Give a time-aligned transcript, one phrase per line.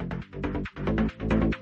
[0.00, 1.61] えっ?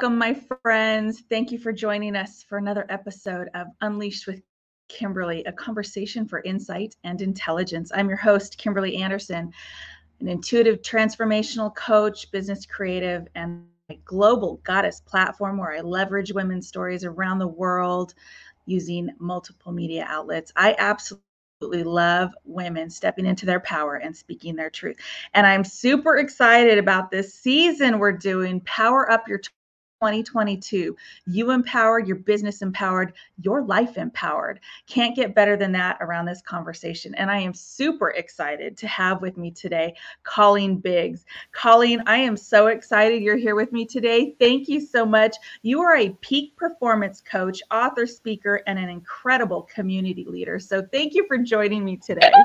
[0.00, 1.24] Welcome, my friends.
[1.28, 4.40] Thank you for joining us for another episode of Unleashed with
[4.88, 7.90] Kimberly, a conversation for insight and intelligence.
[7.92, 9.52] I'm your host, Kimberly Anderson,
[10.20, 16.68] an intuitive transformational coach, business creative, and a global goddess platform where I leverage women's
[16.68, 18.14] stories around the world
[18.66, 20.52] using multiple media outlets.
[20.54, 24.98] I absolutely love women stepping into their power and speaking their truth.
[25.34, 29.40] And I'm super excited about this season we're doing Power Up Your
[30.00, 30.96] 2022.
[31.26, 34.60] You empowered, your business empowered, your life empowered.
[34.86, 37.16] Can't get better than that around this conversation.
[37.16, 41.24] And I am super excited to have with me today Colleen Biggs.
[41.50, 44.36] Colleen, I am so excited you're here with me today.
[44.38, 45.34] Thank you so much.
[45.62, 50.60] You are a peak performance coach, author, speaker, and an incredible community leader.
[50.60, 52.30] So thank you for joining me today.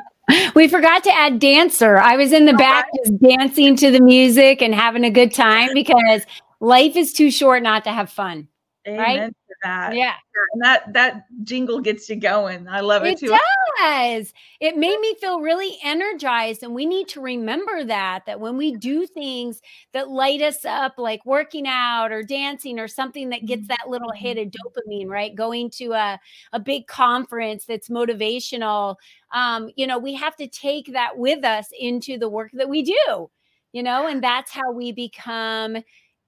[0.55, 1.97] We forgot to add dancer.
[1.97, 5.69] I was in the back just dancing to the music and having a good time
[5.73, 6.25] because
[6.63, 8.47] life is too short not to have fun.
[8.87, 9.27] Amen right?
[9.29, 9.95] to that.
[9.95, 10.15] Yeah.
[10.53, 12.67] And that that jingle gets you going.
[12.67, 13.27] I love it, too.
[13.27, 13.37] It too.
[13.79, 14.33] does.
[14.59, 16.63] It made me feel really energized.
[16.63, 19.61] And we need to remember that, that when we do things
[19.93, 24.11] that light us up, like working out or dancing or something that gets that little
[24.11, 25.33] hit of dopamine, right?
[25.33, 26.19] Going to a,
[26.51, 28.95] a big conference that's motivational.
[29.33, 32.83] Um, you know, we have to take that with us into the work that we
[32.83, 33.29] do,
[33.71, 35.77] you know, and that's how we become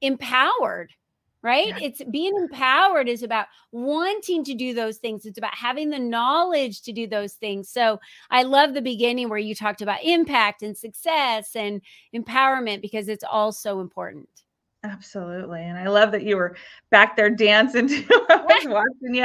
[0.02, 0.92] empowered
[1.42, 1.88] right Yeah.
[1.88, 6.82] it's being empowered is about wanting to do those things it's about having the knowledge
[6.82, 8.00] to do those things so
[8.32, 11.82] i love the beginning where you talked about impact and success and
[12.16, 14.30] empowerment because it's all so important
[14.84, 15.62] Absolutely.
[15.64, 16.56] And I love that you were
[16.92, 18.06] back there dancing too.
[18.30, 19.24] I was watching you.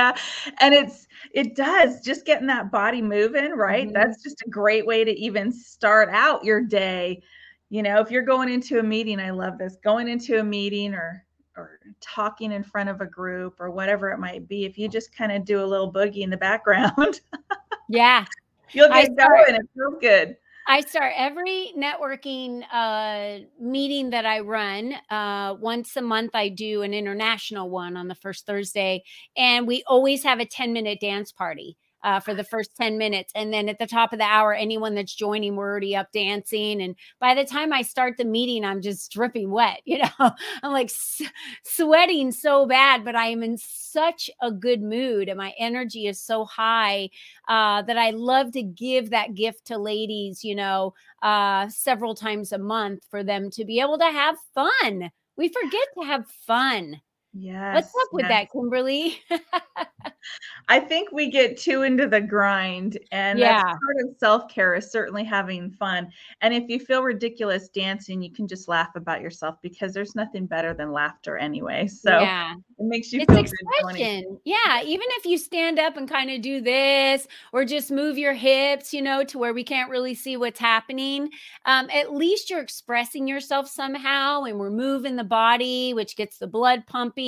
[0.60, 3.86] And it's it does just getting that body moving, right?
[3.88, 3.92] Mhm.
[3.92, 7.22] That's just a great way to even start out your day.
[7.70, 9.76] You know, if you're going into a meeting, I love this.
[9.82, 11.24] Going into a meeting or
[11.56, 15.14] or talking in front of a group or whatever it might be, if you just
[15.14, 17.20] kind of do a little boogie in the background,
[17.88, 18.24] yeah
[18.72, 19.54] you'll get start- going.
[19.56, 20.36] It feels good.
[20.66, 24.94] I start every networking uh, meeting that I run.
[25.08, 29.02] Uh, once a month, I do an international one on the first Thursday,
[29.36, 31.76] and we always have a 10 minute dance party.
[32.02, 33.32] Uh, for the first 10 minutes.
[33.34, 36.80] And then at the top of the hour, anyone that's joining, we're already up dancing.
[36.82, 39.80] And by the time I start the meeting, I'm just dripping wet.
[39.90, 40.30] You know,
[40.62, 41.22] I'm like s-
[41.64, 46.20] sweating so bad, but I am in such a good mood and my energy is
[46.20, 47.10] so high
[47.48, 52.52] uh, that I love to give that gift to ladies, you know, uh, several times
[52.52, 55.10] a month for them to be able to have fun.
[55.36, 57.00] We forget to have fun.
[57.32, 57.74] Yes.
[57.92, 58.30] What's up with yes.
[58.30, 59.18] that, Kimberly?
[60.68, 63.62] I think we get too into the grind, and Yeah.
[63.62, 66.10] that's part of self care is certainly having fun.
[66.42, 70.46] And if you feel ridiculous dancing, you can just laugh about yourself because there's nothing
[70.46, 71.86] better than laughter anyway.
[71.86, 72.54] So yeah.
[72.54, 73.52] it makes you It's feel good.
[73.52, 74.38] expression.
[74.44, 74.82] Yeah.
[74.82, 78.92] Even if you stand up and kind of do this or just move your hips,
[78.92, 81.30] you know, to where we can't really see what's happening,
[81.64, 86.46] um, at least you're expressing yourself somehow and we're moving the body, which gets the
[86.46, 87.19] blood pumping.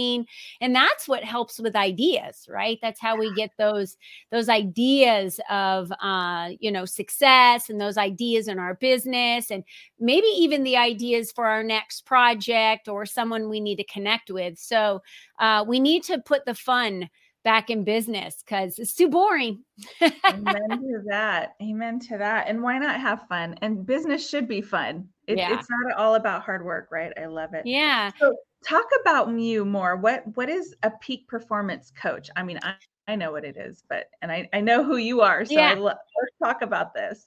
[0.61, 2.79] And that's what helps with ideas, right?
[2.83, 3.97] That's how we get those
[4.31, 9.65] those ideas of uh, you know, success and those ideas in our business and
[9.99, 14.59] maybe even the ideas for our next project or someone we need to connect with.
[14.59, 15.03] So
[15.39, 17.09] uh, we need to put the fun
[17.45, 19.65] back in business because it's too boring.
[20.01, 20.15] Amen
[20.71, 21.55] to that.
[21.61, 22.49] Amen to that.
[22.49, 23.57] And why not have fun?
[23.63, 25.09] And business should be fun.
[25.27, 25.59] It, Yeah.
[25.59, 27.13] It's not all about hard work, right?
[27.21, 27.67] I love it.
[27.67, 28.11] yeah.
[28.19, 29.97] So talk about you more.
[29.97, 32.31] What what is a peak performance coach?
[32.37, 32.75] I mean, I,
[33.09, 35.45] I know what it is, but and I, I know who you are.
[35.45, 35.75] So Yeah.
[35.75, 36.01] Let's
[36.43, 37.27] talk about this.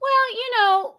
[0.00, 0.94] Well, you know,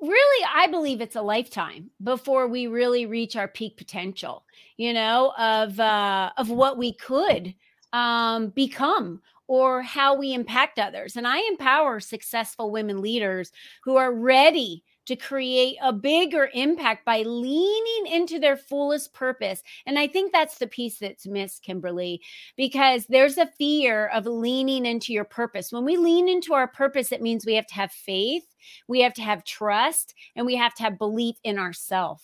[0.00, 4.44] really, I believe it's a lifetime before we really reach our peak potential.
[4.76, 7.54] You know, of uh, of what we could
[7.92, 11.16] um, become or how we impact others.
[11.16, 13.52] And I empower successful women leaders
[13.84, 19.62] who are ready to create a bigger impact by leaning into their fullest purpose.
[19.86, 22.20] And I think that's the piece that's missed, Kimberly,
[22.56, 25.72] because there's a fear of leaning into your purpose.
[25.72, 28.44] When we lean into our purpose, it means we have to have faith,
[28.88, 32.22] we have to have trust, and we have to have belief in ourselves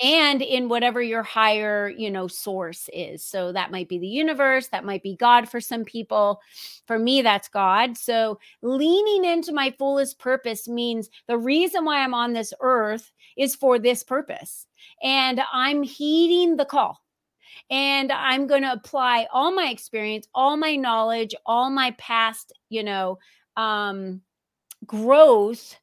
[0.00, 3.24] and in whatever your higher you know source is.
[3.24, 6.40] So that might be the universe that might be god for some people.
[6.86, 7.96] For me that's god.
[7.96, 13.54] So leaning into my fullest purpose means the reason why i'm on this earth is
[13.54, 14.66] for this purpose.
[15.02, 17.00] And i'm heeding the call.
[17.70, 22.82] And i'm going to apply all my experience all my knowledge all my past you
[22.84, 23.18] know
[23.56, 24.20] um
[24.84, 25.78] growth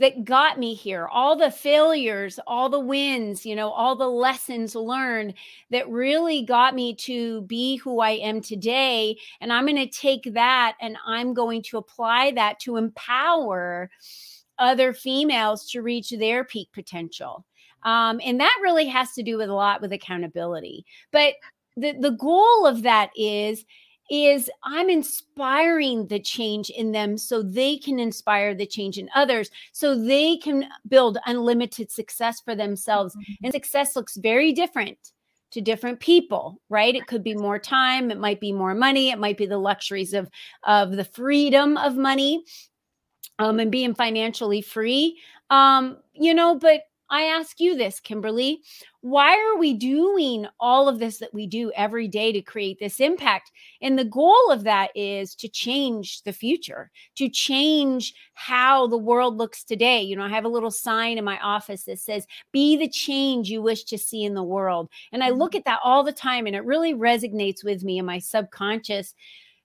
[0.00, 4.74] that got me here, all the failures, all the wins, you know, all the lessons
[4.74, 5.34] learned
[5.70, 9.18] that really got me to be who I am today.
[9.42, 13.90] And I'm going to take that and I'm going to apply that to empower
[14.58, 17.44] other females to reach their peak potential.
[17.82, 20.86] Um, and that really has to do with a lot with accountability.
[21.12, 21.34] But
[21.76, 23.64] the, the goal of that is
[24.10, 29.50] is I'm inspiring the change in them so they can inspire the change in others,
[29.72, 33.16] so they can build unlimited success for themselves.
[33.42, 34.98] And success looks very different
[35.52, 36.94] to different people, right?
[36.94, 40.12] It could be more time, it might be more money, it might be the luxuries
[40.12, 40.28] of
[40.64, 42.44] of the freedom of money
[43.38, 45.18] um, and being financially free.
[45.50, 48.62] Um, you know, but I ask you this, Kimberly,
[49.00, 53.00] why are we doing all of this that we do every day to create this
[53.00, 53.50] impact?
[53.82, 59.36] And the goal of that is to change the future, to change how the world
[59.36, 60.02] looks today.
[60.02, 63.48] You know, I have a little sign in my office that says, Be the change
[63.48, 64.88] you wish to see in the world.
[65.12, 65.58] And I look mm-hmm.
[65.58, 69.14] at that all the time, and it really resonates with me in my subconscious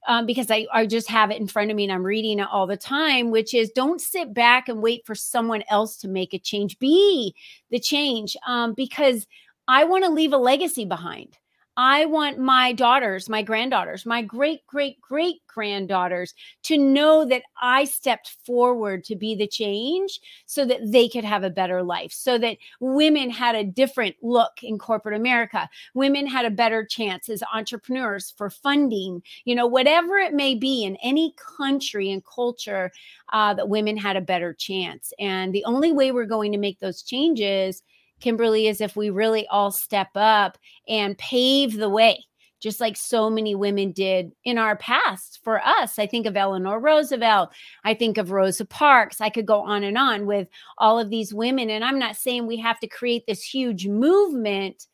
[0.08, 2.48] um, because I, I just have it in front of me and I'm reading it
[2.52, 6.34] all the time, which is don't sit back and wait for someone else to make
[6.34, 6.78] a change.
[6.80, 7.36] Be
[7.72, 9.28] the change um, because
[9.68, 11.38] I want to leave a legacy behind.
[11.78, 17.84] I want my daughters, my granddaughters, my great, great, great granddaughters to know that I
[17.86, 22.38] stepped forward to be the change so that they could have a better life, so
[22.38, 25.70] that women had a different look in corporate America.
[25.94, 30.86] Women had a better chance as entrepreneurs for funding, you know, whatever it may be
[30.86, 32.92] in any country and culture,
[33.34, 35.12] uh, that women had a better chance.
[35.20, 37.84] And the only way we're going to make those changes
[38.20, 40.58] Kimberly, is if we really all step up
[40.88, 42.26] and pave the way,
[42.62, 46.00] just like so many women did in our past for us.
[46.00, 47.50] I think of Eleanor Roosevelt.
[47.84, 49.22] I think of Rosa Parks.
[49.22, 51.70] I could go on and on with all of these women.
[51.70, 54.88] And I'm not saying we have to create this huge movement.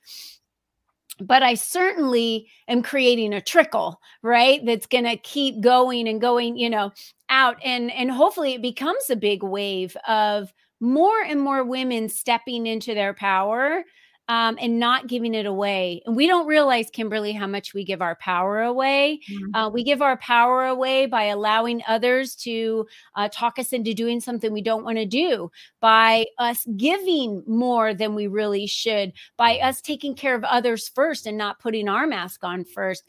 [1.20, 4.60] But I certainly am creating a trickle, right?
[4.66, 6.92] That's going to keep going and going, you know,
[7.30, 7.58] out.
[7.64, 10.52] And, and hopefully it becomes a big wave of
[10.82, 13.84] more and more women stepping into their power
[14.32, 16.02] um, and not giving it away.
[16.06, 19.20] And we don't realize, Kimberly, how much we give our power away.
[19.30, 19.54] Mm-hmm.
[19.54, 24.22] Uh, we give our power away by allowing others to uh, talk us into doing
[24.22, 29.58] something we don't want to do, by us giving more than we really should, by
[29.58, 33.04] us taking care of others first and not putting our mask on first,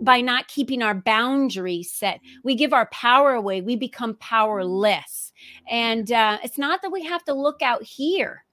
[0.00, 2.18] by not keeping our boundaries set.
[2.42, 3.60] We give our power away.
[3.60, 5.32] We become powerless.
[5.70, 8.44] And uh, it's not that we have to look out here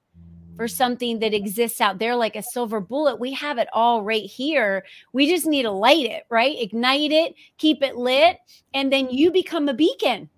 [0.55, 3.19] for something that exists out there like a silver bullet.
[3.19, 4.83] We have it all right here.
[5.13, 6.55] We just need to light it, right?
[6.59, 8.37] Ignite it, keep it lit,
[8.73, 10.29] and then you become a beacon.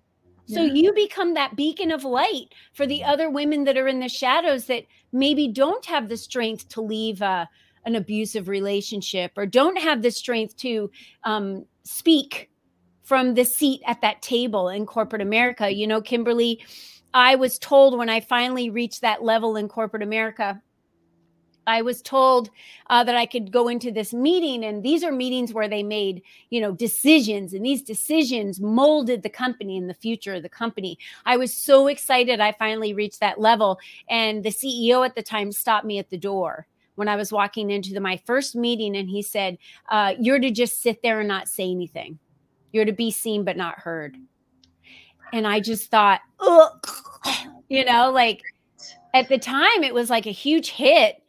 [0.46, 0.74] So yeah.
[0.74, 4.66] you become that beacon of light for the other women that are in the shadows
[4.66, 7.48] that maybe don't have the strength to leave a,
[7.86, 10.90] an abusive relationship or don't have the strength to
[11.24, 12.50] um, speak
[13.02, 15.70] from the seat at that table in corporate America.
[15.70, 16.60] You know, Kimberly,
[17.14, 20.60] I was told when I finally reached that level in corporate America,
[21.66, 22.50] I was told
[22.90, 26.22] uh, that I could go into this meeting, and these are meetings where they made,
[26.50, 30.98] you know, decisions, and these decisions molded the company and the future of the company.
[31.24, 32.40] I was so excited.
[32.40, 33.78] I finally reached that level,
[34.10, 36.66] and the CEO at the time stopped me at the door
[36.96, 39.56] when I was walking into the, my first meeting, and he said,
[39.88, 42.18] uh, "You're to just sit there and not say anything.
[42.72, 44.16] You're to be seen but not heard."
[45.32, 46.20] And I just thought,
[47.68, 48.42] you know, like
[49.14, 51.22] at the time it was like a huge hit.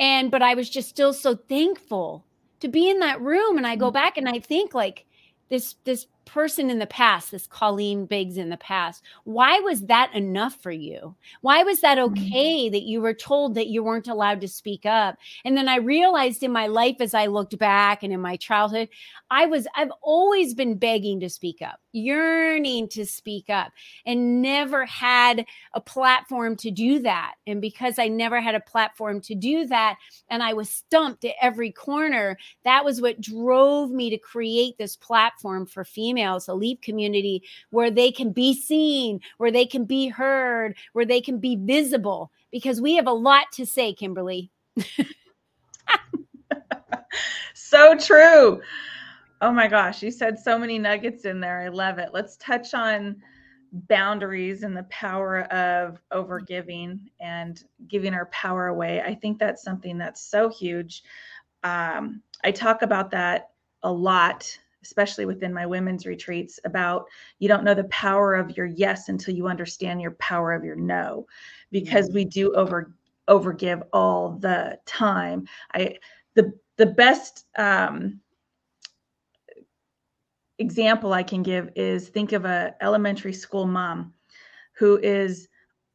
[0.00, 2.24] And, but I was just still so thankful
[2.60, 3.56] to be in that room.
[3.56, 3.94] And I go mm.
[3.94, 5.04] back and I think like
[5.50, 10.14] this, this person in the past, this Colleen Biggs in the past, why was that
[10.14, 11.14] enough for you?
[11.40, 12.22] Why was that mm-hmm.
[12.22, 15.18] okay that you were told that you weren't allowed to speak up?
[15.44, 18.88] And then I realized in my life as I looked back and in my childhood,
[19.30, 23.72] I was, I've always been begging to speak up, yearning to speak up,
[24.06, 27.34] and never had a platform to do that.
[27.46, 29.96] And because I never had a platform to do that,
[30.28, 34.96] and I was stumped at every corner, that was what drove me to create this
[34.96, 39.84] platform for females females, a leap community where they can be seen, where they can
[39.84, 44.50] be heard, where they can be visible, because we have a lot to say, Kimberly.
[47.54, 48.60] so true.
[49.40, 51.62] Oh my gosh, you said so many nuggets in there.
[51.62, 52.10] I love it.
[52.12, 53.16] Let's touch on
[53.72, 59.02] boundaries and the power of overgiving and giving our power away.
[59.02, 61.02] I think that's something that's so huge.
[61.64, 63.50] Um, I talk about that
[63.82, 67.06] a lot especially within my women's retreats, about
[67.38, 70.76] you don't know the power of your yes until you understand your power of your
[70.76, 71.26] no,
[71.72, 72.94] because we do over
[73.28, 75.46] overgive all the time.
[75.72, 75.96] I
[76.34, 78.20] the the best um,
[80.58, 84.12] example I can give is think of a elementary school mom
[84.76, 85.48] who is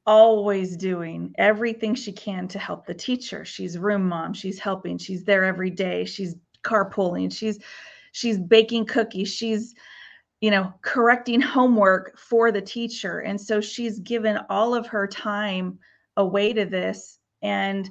[0.05, 3.45] always doing everything she can to help the teacher.
[3.45, 7.59] She's room mom, she's helping, she's there every day, she's carpooling, she's
[8.19, 9.33] she's baking cookies.
[9.33, 9.73] She's
[10.41, 13.19] you know correcting homework for the teacher.
[13.19, 15.79] And so she's given all of her time
[16.17, 17.89] away to this and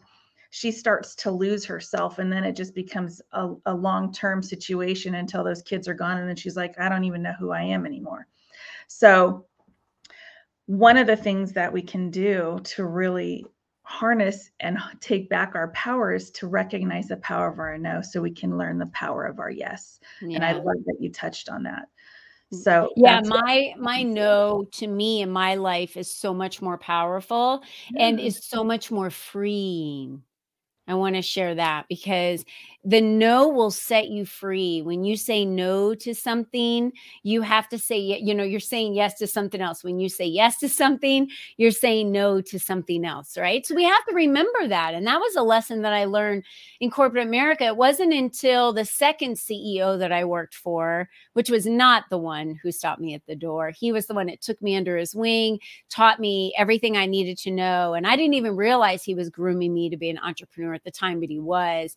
[0.50, 5.44] she starts to lose herself and then it just becomes a, a long-term situation until
[5.44, 7.86] those kids are gone and then she's like i don't even know who i am
[7.86, 8.26] anymore.
[8.86, 9.46] So
[10.66, 13.46] one of the things that we can do to really
[13.88, 18.30] harness and take back our powers to recognize the power of our no so we
[18.30, 20.36] can learn the power of our yes yeah.
[20.36, 21.88] and i love that you touched on that
[22.52, 26.76] mm, so yeah my my no to me in my life is so much more
[26.76, 28.08] powerful yeah.
[28.08, 30.22] and is so much more freeing
[30.86, 32.46] I want to share that because
[32.84, 34.82] the no will set you free.
[34.82, 36.92] When you say no to something,
[37.24, 39.82] you have to say, you know, you're saying yes to something else.
[39.82, 43.66] When you say yes to something, you're saying no to something else, right?
[43.66, 44.94] So we have to remember that.
[44.94, 46.44] And that was a lesson that I learned
[46.78, 47.64] in corporate America.
[47.64, 52.60] It wasn't until the second CEO that I worked for, which was not the one
[52.62, 53.70] who stopped me at the door.
[53.70, 55.58] He was the one that took me under his wing,
[55.90, 57.94] taught me everything I needed to know.
[57.94, 60.92] And I didn't even realize he was grooming me to be an entrepreneur at the
[60.92, 61.96] time, but he was.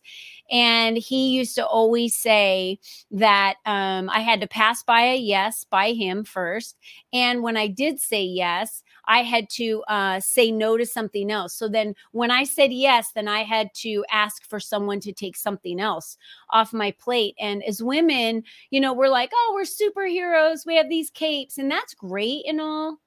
[0.50, 2.78] And he used to always say
[3.10, 6.76] that um, I had to pass by a yes by him first.
[7.12, 11.54] And when I did say yes, I had to uh, say no to something else.
[11.54, 15.36] So then when I said yes, then I had to ask for someone to take
[15.36, 16.16] something else
[16.50, 17.34] off my plate.
[17.40, 20.64] And as women, you know, we're like, oh, we're superheroes.
[20.66, 22.98] We have these capes, and that's great and all.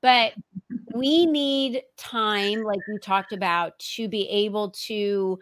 [0.00, 0.32] But
[0.94, 5.38] we need time, like we talked about, to be able to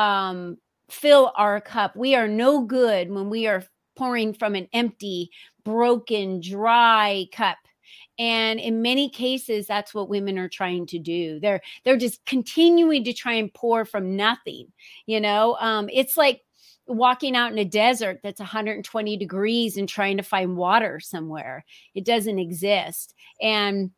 [0.00, 0.56] um,
[0.88, 1.94] fill our cup.
[1.94, 3.64] We are no good when we are
[3.96, 5.30] pouring from an empty,
[5.64, 7.58] broken, dry cup.
[8.18, 13.04] and in many cases that's what women are trying to do they're they're just continuing
[13.04, 14.66] to try and pour from nothing
[15.06, 16.42] you know um it's like
[16.86, 21.64] walking out in a desert that's 120 degrees and trying to find water somewhere
[21.94, 23.90] it doesn't exist and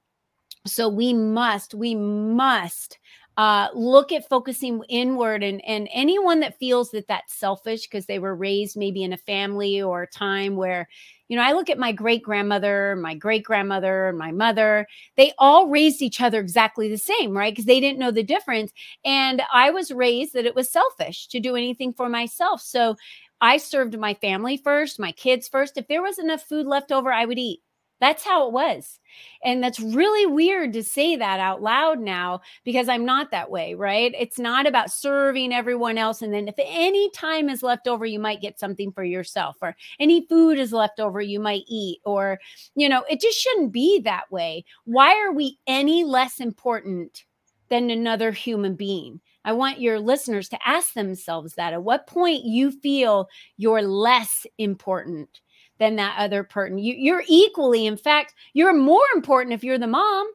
[0.66, 2.99] so we must we must
[3.39, 8.19] uh, look at focusing inward and and anyone that feels that that's selfish because they
[8.19, 10.87] were raised maybe in a family or a time where
[11.29, 14.87] you know i look at my great grandmother my great grandmother my mother
[15.17, 17.53] they all raised each other exactly the same right?
[17.55, 18.71] Because they didn't know the difference
[19.05, 22.97] and i was raised that it was selfish to do anything for myself so
[23.41, 27.11] i served my family first my kids first if there was enough food left over
[27.11, 27.61] i would eat
[28.02, 28.99] that's how it was.
[29.44, 33.75] And that's really weird to say that out loud now because I'm not that way,
[33.75, 34.12] right?
[34.18, 36.21] It's not about serving everyone else.
[36.21, 39.76] And then if any time is left over, you might get something for yourself, or
[40.00, 42.40] any food is left over, you might eat, or,
[42.75, 44.64] you know, it just shouldn't be that way.
[44.85, 47.25] Why are we any less important
[47.68, 49.21] than another human being?
[49.44, 51.73] I want your listeners to ask themselves that.
[51.73, 55.40] At what point you feel you're less important?
[55.83, 56.79] Than that other person.
[56.79, 60.31] You, you're equally, in fact, you're more important if you're the mom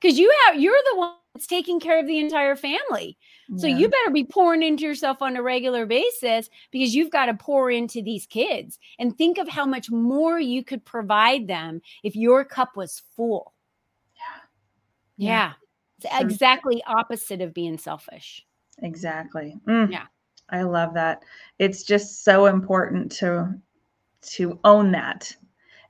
[0.00, 3.16] because you have you're the one that's taking care of the entire family.
[3.56, 7.34] So you better be pouring into yourself on a regular basis because you've got to
[7.34, 12.16] pour into these kids and think of how much more you could provide them if
[12.16, 13.52] your cup was full.
[15.16, 15.28] Yeah.
[15.28, 15.52] Yeah.
[15.98, 18.46] It's so exactly opposite of being selfish.
[18.82, 19.56] Exactly.
[19.68, 19.92] Mm.
[19.92, 20.06] Yeah.
[20.48, 21.22] I love that.
[21.58, 23.54] It's just so important to
[24.32, 25.34] to own that.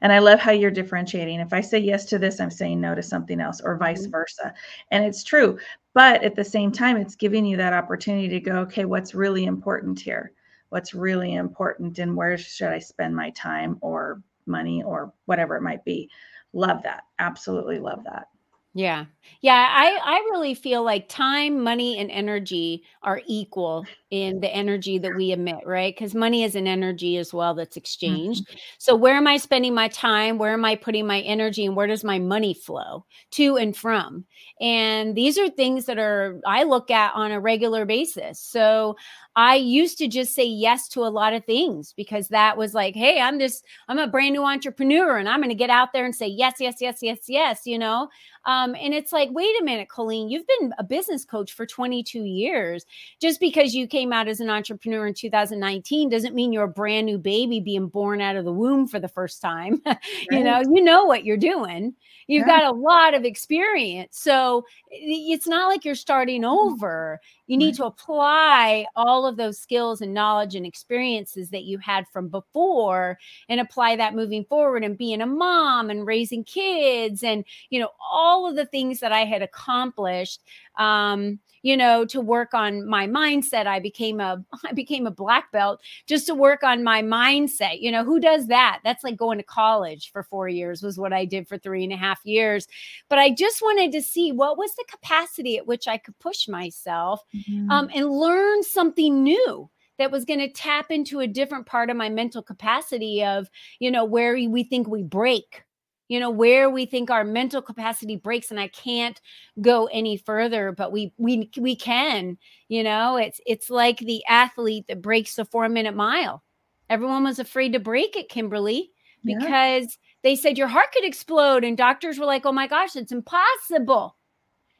[0.00, 1.41] And I love how you're differentiating.
[1.41, 4.11] If I say yes to this, I'm saying no to something else, or vice mm-hmm.
[4.11, 4.53] versa.
[4.91, 5.59] And it's true.
[5.95, 9.45] But at the same time, it's giving you that opportunity to go, okay, what's really
[9.45, 10.33] important here?
[10.69, 11.99] What's really important?
[12.00, 16.11] And where should I spend my time or money or whatever it might be?
[16.53, 17.05] Love that.
[17.19, 18.29] Absolutely love that.
[18.76, 19.04] Yeah.
[19.40, 24.99] Yeah, I I really feel like time, money and energy are equal in the energy
[24.99, 25.97] that we emit, right?
[25.97, 28.47] Cuz money is an energy as well that's exchanged.
[28.49, 28.57] Mm-hmm.
[28.78, 30.38] So where am I spending my time?
[30.38, 34.25] Where am I putting my energy and where does my money flow to and from?
[34.61, 38.40] And these are things that are I look at on a regular basis.
[38.40, 38.97] So
[39.37, 42.95] I used to just say yes to a lot of things because that was like,
[42.95, 46.04] hey, I'm just, I'm a brand new entrepreneur and I'm going to get out there
[46.04, 48.09] and say yes, yes, yes, yes, yes, you know?
[48.46, 52.24] Um, and it's like, wait a minute, Colleen, you've been a business coach for 22
[52.24, 52.85] years.
[53.20, 57.07] Just because you came out as an entrepreneur in 2019 doesn't mean you're a brand
[57.07, 59.80] new baby being born out of the womb for the first time.
[59.85, 59.98] Right.
[60.30, 61.94] you know, you know what you're doing.
[62.26, 62.61] You've yeah.
[62.61, 64.18] got a lot of experience.
[64.18, 66.72] So it's not like you're starting mm-hmm.
[66.72, 67.20] over.
[67.46, 72.07] You need to apply all of those skills and knowledge and experiences that you had
[72.09, 77.44] from before and apply that moving forward and being a mom and raising kids and,
[77.68, 80.42] you know, all of the things that I had accomplished.
[80.77, 85.51] Um, you know to work on my mindset i became a i became a black
[85.51, 89.38] belt just to work on my mindset you know who does that that's like going
[89.38, 92.68] to college for four years was what i did for three and a half years
[93.09, 96.47] but i just wanted to see what was the capacity at which i could push
[96.47, 97.68] myself mm-hmm.
[97.70, 101.97] um, and learn something new that was going to tap into a different part of
[101.97, 103.49] my mental capacity of
[103.81, 105.63] you know where we think we break
[106.09, 109.21] you know where we think our mental capacity breaks and i can't
[109.61, 112.37] go any further but we we we can
[112.69, 116.43] you know it's it's like the athlete that breaks the 4 minute mile.
[116.90, 118.90] Everyone was afraid to break it kimberly
[119.25, 119.87] because yeah.
[120.23, 124.17] they said your heart could explode and doctors were like oh my gosh it's impossible.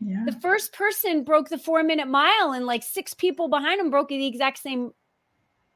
[0.01, 0.25] Yeah.
[0.27, 4.09] the first person broke the 4 minute mile and like six people behind him broke
[4.09, 4.93] the exact same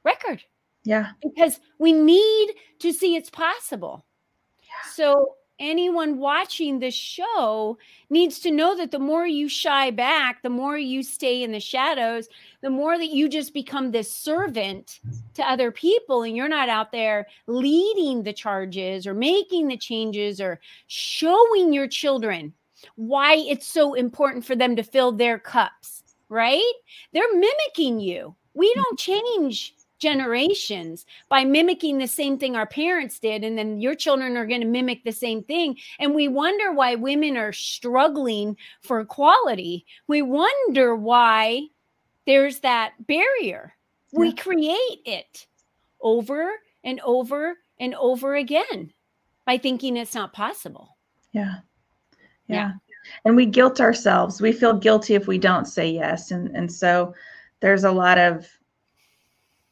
[0.05, 0.43] record.
[0.85, 1.13] Yeah.
[1.23, 4.05] Because we need to see it's possible
[4.93, 7.79] so anyone watching the show
[8.11, 11.61] needs to know that the more you shy back, the more you stay in the
[11.61, 12.29] shadows,
[12.61, 15.01] the more that you just become this servant
[15.35, 20.41] to other people and you're not out there leading the charges or making the changes
[20.41, 22.53] or showing your children
[22.95, 26.73] why it's so important for them to fill their cups, right?
[27.13, 28.37] They're mimicking you.
[28.55, 33.95] We don't change generations by mimicking the same thing our parents did and then your
[33.95, 35.77] children are going to mimic the same thing.
[35.99, 41.69] And we wonder why women are struggling for equality we wonder why
[42.27, 43.75] there's that barrier.
[44.13, 44.21] Yeah.
[44.21, 45.47] we create it
[46.01, 46.53] over
[46.85, 48.93] and over and over again
[49.45, 50.97] by thinking it's not possible.
[51.33, 51.57] Yeah.
[52.49, 52.73] Yeah, yeah.
[53.27, 54.41] and we guilt ourselves.
[54.41, 56.31] We feel guilty if we don't say yes.
[56.31, 57.15] And and so
[57.61, 58.49] there's a lot of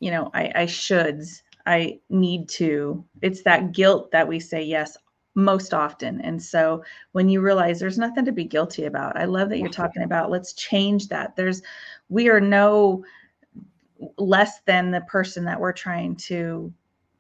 [0.01, 3.05] you know, I, I shoulds, I need to.
[3.23, 4.97] It's that guilt that we say yes
[5.35, 6.21] most often.
[6.23, 6.83] And so
[7.13, 10.31] when you realize there's nothing to be guilty about, I love that you're talking about
[10.31, 11.37] let's change that.
[11.37, 11.63] There's,
[12.09, 13.05] we are no
[14.19, 16.73] less than the person that we're trying to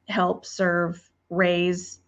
[0.09, 2.01] help, serve, raise,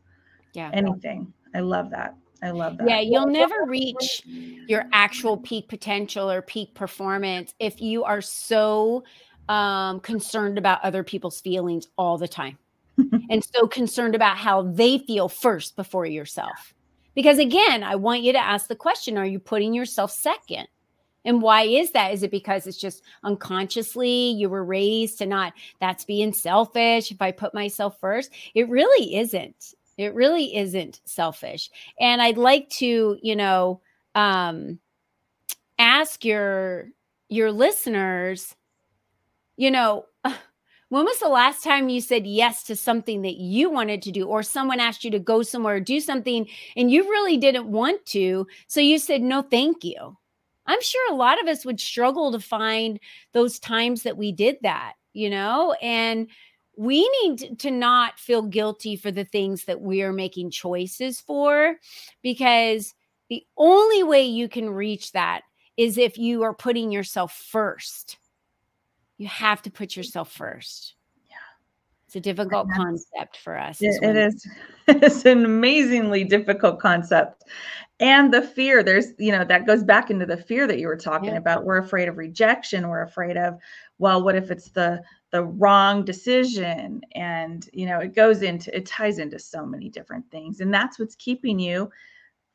[0.52, 1.32] yeah, anything.
[1.54, 2.14] I love that.
[2.42, 2.88] I love that.
[2.88, 4.22] Yeah, you'll never reach
[4.68, 9.02] your actual peak potential or peak performance if you are so
[9.48, 12.58] um, concerned about other people's feelings all the time
[13.30, 16.74] and so concerned about how they feel first before yourself.
[17.14, 20.68] Because again, I want you to ask the question Are you putting yourself second?
[21.24, 22.14] And why is that?
[22.14, 27.20] Is it because it's just unconsciously you were raised to not, that's being selfish if
[27.20, 28.30] I put myself first?
[28.54, 29.74] It really isn't.
[29.98, 31.70] It really isn't selfish.
[32.00, 33.80] And I'd like to, you know,
[34.14, 34.78] um,
[35.78, 36.88] ask your
[37.28, 38.54] your listeners,
[39.58, 40.06] you know,
[40.88, 44.26] when was the last time you said yes to something that you wanted to do,
[44.26, 48.06] or someone asked you to go somewhere or do something and you really didn't want
[48.06, 48.46] to?
[48.68, 50.16] So you said, no, thank you.
[50.64, 53.00] I'm sure a lot of us would struggle to find
[53.34, 55.72] those times that we did that, you know?
[55.82, 56.28] And
[56.76, 61.76] we need to not feel guilty for the things that we are making choices for
[62.22, 62.94] because
[63.28, 65.42] the only way you can reach that
[65.76, 68.18] is if you are putting yourself first
[69.18, 70.94] you have to put yourself first.
[71.28, 71.36] Yeah.
[72.06, 73.82] It's a difficult concept for us.
[73.82, 74.48] it, it is.
[74.90, 77.44] It's an amazingly difficult concept.
[78.00, 80.96] And the fear, there's, you know, that goes back into the fear that you were
[80.96, 81.36] talking yeah.
[81.36, 81.64] about.
[81.64, 82.88] We're afraid of rejection.
[82.88, 83.58] We're afraid of,
[83.98, 87.02] well, what if it's the the wrong decision?
[87.12, 90.60] And, you know, it goes into it ties into so many different things.
[90.60, 91.90] And that's what's keeping you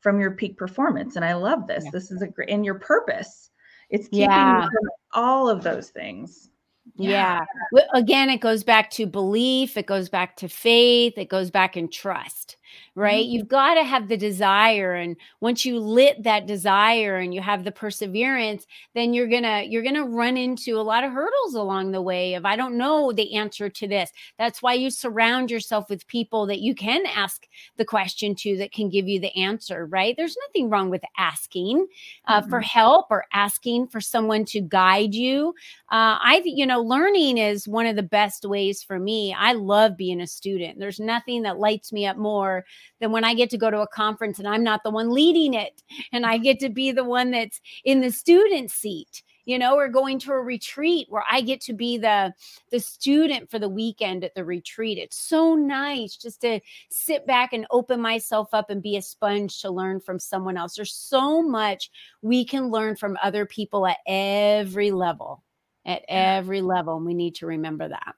[0.00, 1.14] from your peak performance.
[1.14, 1.84] And I love this.
[1.84, 1.90] Yeah.
[1.92, 3.50] This is a great and your purpose.
[3.90, 4.62] It's keeping yeah.
[4.64, 6.50] you from all of those things.
[6.96, 7.44] Yeah.
[7.72, 7.82] yeah.
[7.94, 11.88] Again, it goes back to belief, it goes back to faith, it goes back in
[11.90, 12.56] trust
[12.94, 13.24] right?
[13.24, 13.32] Mm-hmm.
[13.32, 17.64] You've got to have the desire and once you lit that desire and you have
[17.64, 21.54] the perseverance, then you're going to you're going to run into a lot of hurdles
[21.54, 24.12] along the way of I don't know the answer to this.
[24.38, 28.72] That's why you surround yourself with people that you can ask the question to that
[28.72, 30.16] can give you the answer, right?
[30.16, 31.86] There's nothing wrong with asking
[32.26, 32.50] uh, mm-hmm.
[32.50, 35.54] for help or asking for someone to guide you.
[35.90, 39.34] Uh, I you know, learning is one of the best ways for me.
[39.36, 40.78] I love being a student.
[40.78, 42.63] There's nothing that lights me up more
[43.00, 45.54] than when I get to go to a conference and I'm not the one leading
[45.54, 45.82] it.
[46.12, 49.88] And I get to be the one that's in the student seat you know or
[49.88, 52.32] going to a retreat where i get to be the
[52.70, 54.98] the student for the weekend at the retreat.
[54.98, 59.60] It's so nice just to sit back and open myself up and be a sponge
[59.60, 60.74] to learn from someone else.
[60.74, 65.44] There's so much we can learn from other people at every level
[65.86, 68.14] at every level and we need to remember that.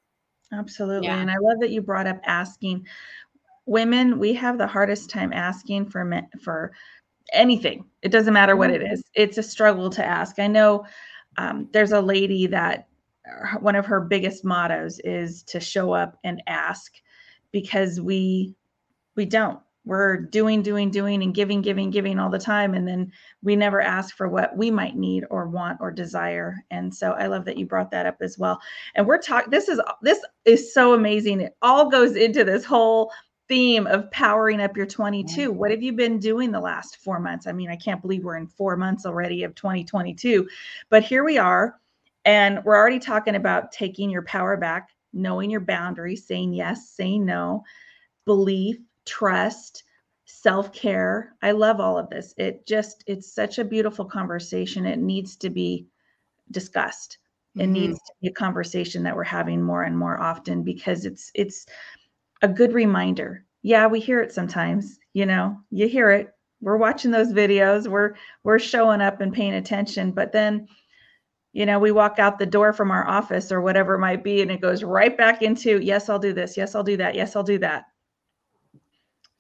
[0.53, 1.19] Absolutely yeah.
[1.19, 2.87] and i love that you brought up asking
[3.67, 6.73] women we have the hardest time asking for men, for
[7.33, 7.85] anything.
[8.03, 9.01] It doesn't matter what it mm-hmm.
[9.15, 10.39] it's a struggle to ask.
[10.39, 10.87] I know
[11.39, 12.89] um, there's a lady that
[13.61, 16.93] one of her biggest mottos is to show up and ask
[17.53, 18.55] because we
[19.17, 19.59] we don't.
[19.85, 23.81] We're doing doing doing and giving giving giving all the time and then we never
[23.81, 26.57] ask for what we might need or want or desire.
[26.71, 28.61] And so i love that you brought that up as well.
[28.97, 31.41] And we're talking this is this is so amazing.
[31.41, 33.13] It all goes into this whole
[33.49, 35.53] theme of powering up your 22.
[35.53, 37.47] What have you been doing the last four months?
[37.47, 40.49] I mean, I can't believe we're in four months already of 2022,
[40.91, 41.79] but here we are.
[42.25, 47.25] And we're already talking about taking your power back, knowing your boundaries, saying yes, saying
[47.25, 47.63] no,
[48.25, 49.85] belief, trust,
[50.25, 51.37] self care.
[51.43, 52.35] I love all of this.
[52.37, 54.87] It just, it's such a beautiful conversation.
[54.87, 55.87] It needs to be
[56.51, 57.19] discussed.
[57.55, 57.73] It mm-hmm.
[57.73, 61.67] needs to be a conversation that we're having more and more often because it's, it's,
[62.43, 63.45] a good reminder.
[63.63, 66.33] Yeah, we hear it sometimes, you know, you hear it.
[66.61, 70.69] We're watching those videos, we're we're showing up and paying attention, but then
[71.57, 74.43] you know, we walk out the door from our office or whatever it might be
[74.43, 76.55] and it goes right back into, yes, I'll do this.
[76.55, 77.15] Yes, I'll do that.
[77.15, 77.85] Yes, I'll do that.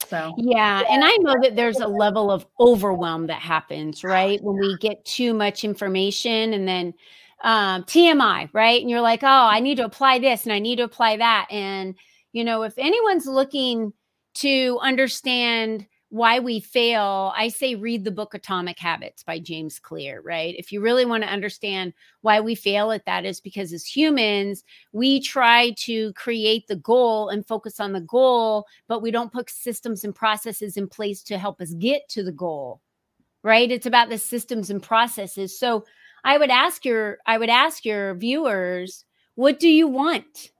[0.08, 0.82] So, yeah.
[0.88, 4.42] And I know that there's a level of overwhelm that happens, right?
[4.42, 6.94] When we get too much information and then
[7.42, 8.80] um, TMI, right?
[8.80, 11.48] And you're like, oh, I need to apply this and I need to apply that.
[11.50, 11.96] And
[12.36, 13.94] you know, if anyone's looking
[14.34, 20.20] to understand why we fail, I say read the book Atomic Habits by James Clear,
[20.20, 20.54] right?
[20.58, 24.64] If you really want to understand why we fail at that, is because as humans,
[24.92, 29.48] we try to create the goal and focus on the goal, but we don't put
[29.48, 32.82] systems and processes in place to help us get to the goal,
[33.44, 33.70] right?
[33.70, 35.58] It's about the systems and processes.
[35.58, 35.86] So
[36.22, 40.50] I would ask your, I would ask your viewers, what do you want?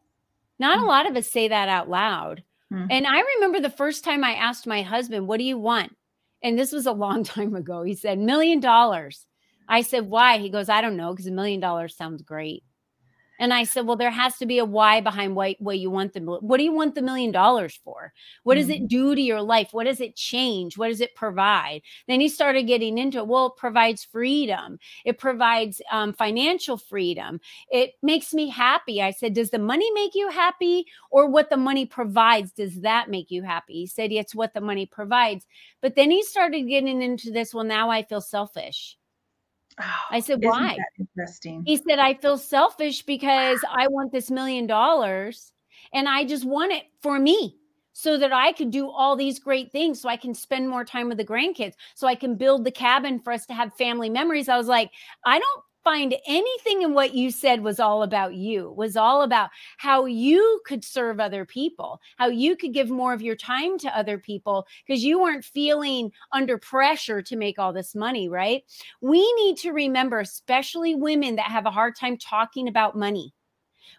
[0.58, 0.86] Not a mm.
[0.86, 2.42] lot of us say that out loud.
[2.70, 2.86] Hmm.
[2.90, 5.94] And I remember the first time I asked my husband, What do you want?
[6.42, 7.82] And this was a long time ago.
[7.82, 9.26] He said, Million dollars.
[9.68, 10.38] I said, Why?
[10.38, 12.64] He goes, I don't know, because a million dollars sounds great.
[13.38, 16.12] And I said, well, there has to be a why behind what, what you want
[16.12, 18.12] the what do you want the million dollars for?
[18.44, 18.84] What does mm-hmm.
[18.84, 19.68] it do to your life?
[19.72, 20.78] What does it change?
[20.78, 21.82] What does it provide?
[22.08, 24.78] Then he started getting into well, it provides freedom.
[25.04, 27.40] It provides um, financial freedom.
[27.70, 29.02] It makes me happy.
[29.02, 32.52] I said, does the money make you happy, or what the money provides?
[32.52, 33.74] Does that make you happy?
[33.74, 35.46] He said, it's what the money provides.
[35.82, 37.52] But then he started getting into this.
[37.52, 38.96] Well, now I feel selfish.
[39.80, 40.78] Oh, I said, why?
[40.98, 41.62] Interesting.
[41.66, 45.52] He said, I feel selfish because I want this million dollars
[45.92, 47.56] and I just want it for me
[47.92, 51.08] so that I could do all these great things so I can spend more time
[51.08, 54.50] with the grandkids, so I can build the cabin for us to have family memories.
[54.50, 54.90] I was like,
[55.24, 59.50] I don't find anything in what you said was all about you, was all about
[59.76, 63.96] how you could serve other people, how you could give more of your time to
[63.96, 68.64] other people because you weren't feeling under pressure to make all this money, right?
[69.00, 73.32] We need to remember, especially women that have a hard time talking about money.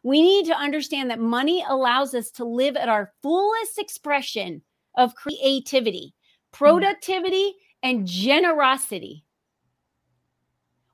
[0.03, 4.61] We need to understand that money allows us to live at our fullest expression
[4.97, 6.57] of creativity, mm.
[6.57, 9.23] productivity, and generosity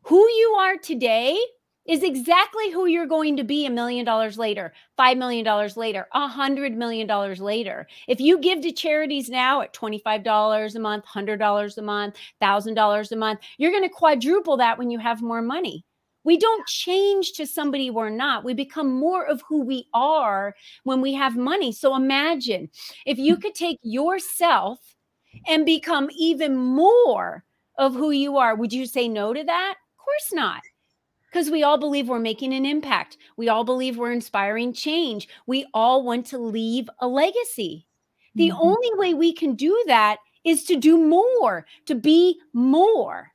[0.04, 1.38] who you are today
[1.86, 6.30] is exactly who you're going to be a million dollars later, $5 million later, a
[6.30, 7.08] $100 million
[7.40, 7.88] later.
[8.08, 13.16] If you give to charities now at $25 a month, $100 a month, $1,000 a
[13.16, 15.84] month, you're going to quadruple that when you have more money.
[16.24, 18.46] We don't change to somebody we're not.
[18.46, 21.74] We become more of who we are when we have money.
[21.74, 22.70] So imagine
[23.06, 23.42] if you hmm.
[23.42, 24.80] could take yourself
[25.48, 27.44] and become even more
[27.78, 28.56] of who you are.
[28.56, 29.76] Would you say no to that?
[30.04, 30.62] Course not.
[31.32, 33.18] Because we all believe we're making an impact.
[33.38, 35.28] We all believe we're inspiring change.
[35.48, 37.88] We all want to leave a legacy.
[38.36, 38.60] The mm-hmm.
[38.62, 43.32] only way we can do that is to do more, to be more.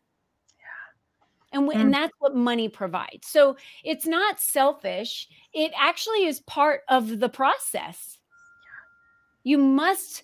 [0.58, 1.58] Yeah.
[1.58, 1.74] And, mm.
[1.74, 3.26] and that's what money provides.
[3.26, 5.28] So it's not selfish.
[5.52, 8.18] It actually is part of the process.
[9.42, 10.22] You must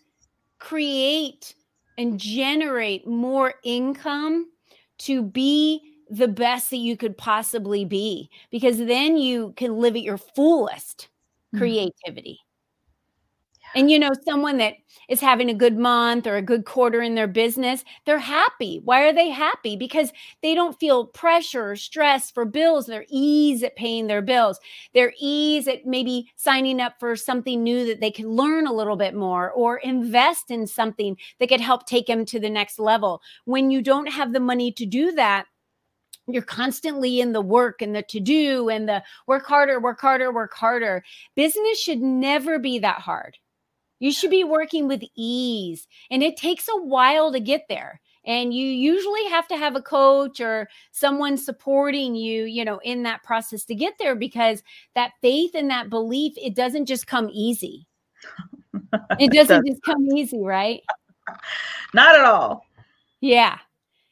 [0.58, 1.54] create
[1.96, 4.50] and generate more income
[4.98, 10.02] to be the best that you could possibly be because then you can live at
[10.02, 11.08] your fullest
[11.52, 11.58] mm-hmm.
[11.58, 12.40] creativity.
[13.74, 14.74] And you know, someone that
[15.08, 18.80] is having a good month or a good quarter in their business, they're happy.
[18.84, 19.76] Why are they happy?
[19.76, 20.12] Because
[20.42, 22.86] they don't feel pressure or stress for bills.
[22.86, 24.60] They're ease at paying their bills.
[24.94, 28.96] They're ease at maybe signing up for something new that they can learn a little
[28.96, 33.20] bit more or invest in something that could help take them to the next level.
[33.44, 35.46] When you don't have the money to do that,
[36.26, 40.32] you're constantly in the work and the to do and the work harder, work harder,
[40.32, 41.04] work harder.
[41.34, 43.36] Business should never be that hard.
[44.00, 48.00] You should be working with ease, and it takes a while to get there.
[48.26, 53.02] And you usually have to have a coach or someone supporting you, you know, in
[53.02, 54.62] that process to get there because
[54.94, 57.86] that faith and that belief, it doesn't just come easy.
[59.18, 60.80] It doesn't just come easy, right?
[61.94, 62.66] Not at all.
[63.20, 63.58] Yeah.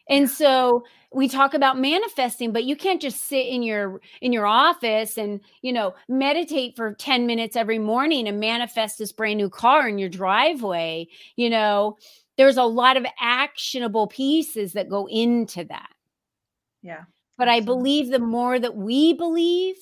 [0.09, 4.47] And so we talk about manifesting but you can't just sit in your in your
[4.47, 9.49] office and you know meditate for 10 minutes every morning and manifest this brand new
[9.51, 11.97] car in your driveway you know?
[12.39, 15.91] There's a lot of actionable pieces that go into that.
[16.83, 17.05] Yeah
[17.39, 19.77] but i believe the more that we believe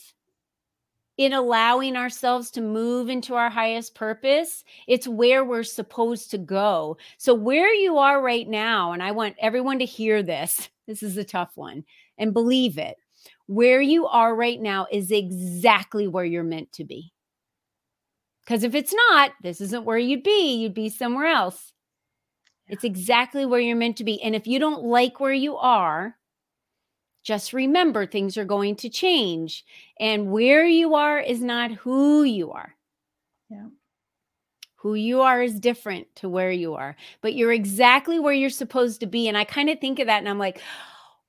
[1.20, 6.96] in allowing ourselves to move into our highest purpose, it's where we're supposed to go.
[7.18, 11.16] So, where you are right now, and I want everyone to hear this, this is
[11.16, 11.84] a tough one,
[12.18, 12.96] and believe it.
[13.46, 17.12] Where you are right now is exactly where you're meant to be.
[18.44, 21.72] Because if it's not, this isn't where you'd be, you'd be somewhere else.
[22.66, 24.20] It's exactly where you're meant to be.
[24.20, 26.16] And if you don't like where you are,
[27.22, 29.64] just remember things are going to change.
[30.00, 32.74] And where you are is not who you are.
[33.48, 33.68] Yeah.
[34.82, 39.00] Who you are is different to where you are, but you're exactly where you're supposed
[39.00, 39.28] to be.
[39.28, 40.60] And I kind of think of that and I'm like,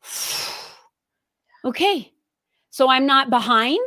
[1.65, 2.13] okay,
[2.69, 3.85] so I'm not behind.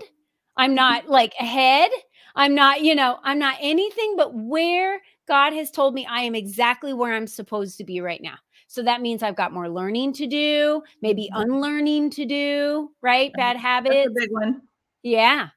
[0.57, 1.91] I'm not like ahead.
[2.37, 6.35] I'm not, you know, I'm not anything but where God has told me I am
[6.35, 8.37] exactly where I'm supposed to be right now.
[8.67, 11.41] So that means I've got more learning to do, maybe mm-hmm.
[11.41, 13.33] unlearning to do, right?
[13.35, 13.95] Bad habits.
[13.95, 14.61] That's a big one.
[15.03, 15.49] Yeah.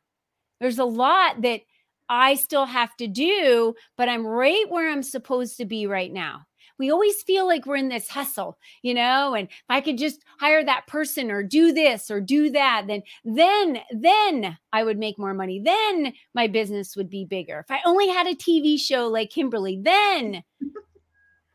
[0.62, 1.62] There's a lot that
[2.10, 6.46] I still have to do, but I'm right where I'm supposed to be right now.
[6.80, 10.24] we always feel like we're in this hustle, you know, and if I could just
[10.40, 15.18] hire that person or do this or do that, then then then I would make
[15.18, 15.60] more money.
[15.64, 17.60] Then my business would be bigger.
[17.60, 20.44] If I only had a TV show like Kimberly, then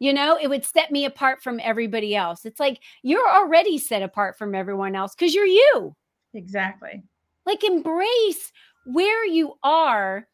[0.01, 2.45] you know, it would set me apart from everybody else.
[2.45, 5.95] It's like you're already set apart from everyone else because you're you.
[6.35, 7.05] Exactly.
[7.47, 8.53] Like embrace
[8.87, 10.27] where you are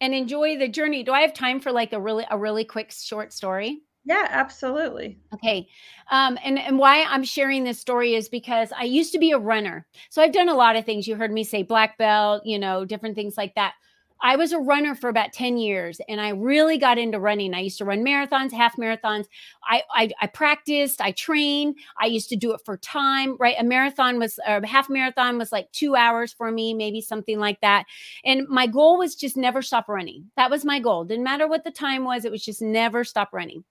[0.00, 1.02] and enjoy the journey.
[1.02, 3.82] Do I have time for like a really a really quick short story?
[4.04, 5.18] Yeah, absolutely.
[5.34, 5.68] Okay.
[6.10, 9.38] Um, and, and why I'm sharing this story is because I used to be a
[9.38, 9.86] runner.
[10.08, 11.06] So I've done a lot of things.
[11.06, 13.74] You heard me say black belt, you know, different things like that.
[14.22, 17.54] I was a runner for about 10 years and I really got into running.
[17.54, 19.26] I used to run marathons, half marathons.
[19.64, 21.76] I, I, I practiced, I trained.
[22.00, 23.56] I used to do it for time, right?
[23.58, 27.60] A marathon was, a half marathon was like two hours for me, maybe something like
[27.60, 27.86] that.
[28.24, 30.30] And my goal was just never stop running.
[30.36, 31.04] That was my goal.
[31.04, 33.64] Didn't matter what the time was, it was just never stop running.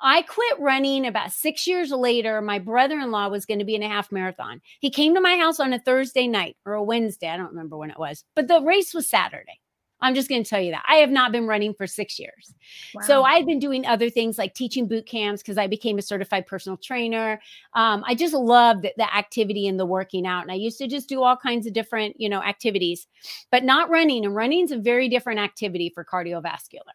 [0.00, 2.42] I quit running about six years later.
[2.42, 4.60] My brother in law was going to be in a half marathon.
[4.80, 7.28] He came to my house on a Thursday night or a Wednesday.
[7.28, 9.60] I don't remember when it was, but the race was Saturday.
[10.04, 12.52] I'm just going to tell you that I have not been running for six years.
[12.94, 13.02] Wow.
[13.06, 16.46] So I've been doing other things like teaching boot camps because I became a certified
[16.46, 17.40] personal trainer.
[17.72, 20.42] Um, I just love the, the activity and the working out.
[20.42, 23.06] And I used to just do all kinds of different, you know, activities,
[23.50, 24.26] but not running.
[24.26, 26.92] And running is a very different activity for cardiovascular.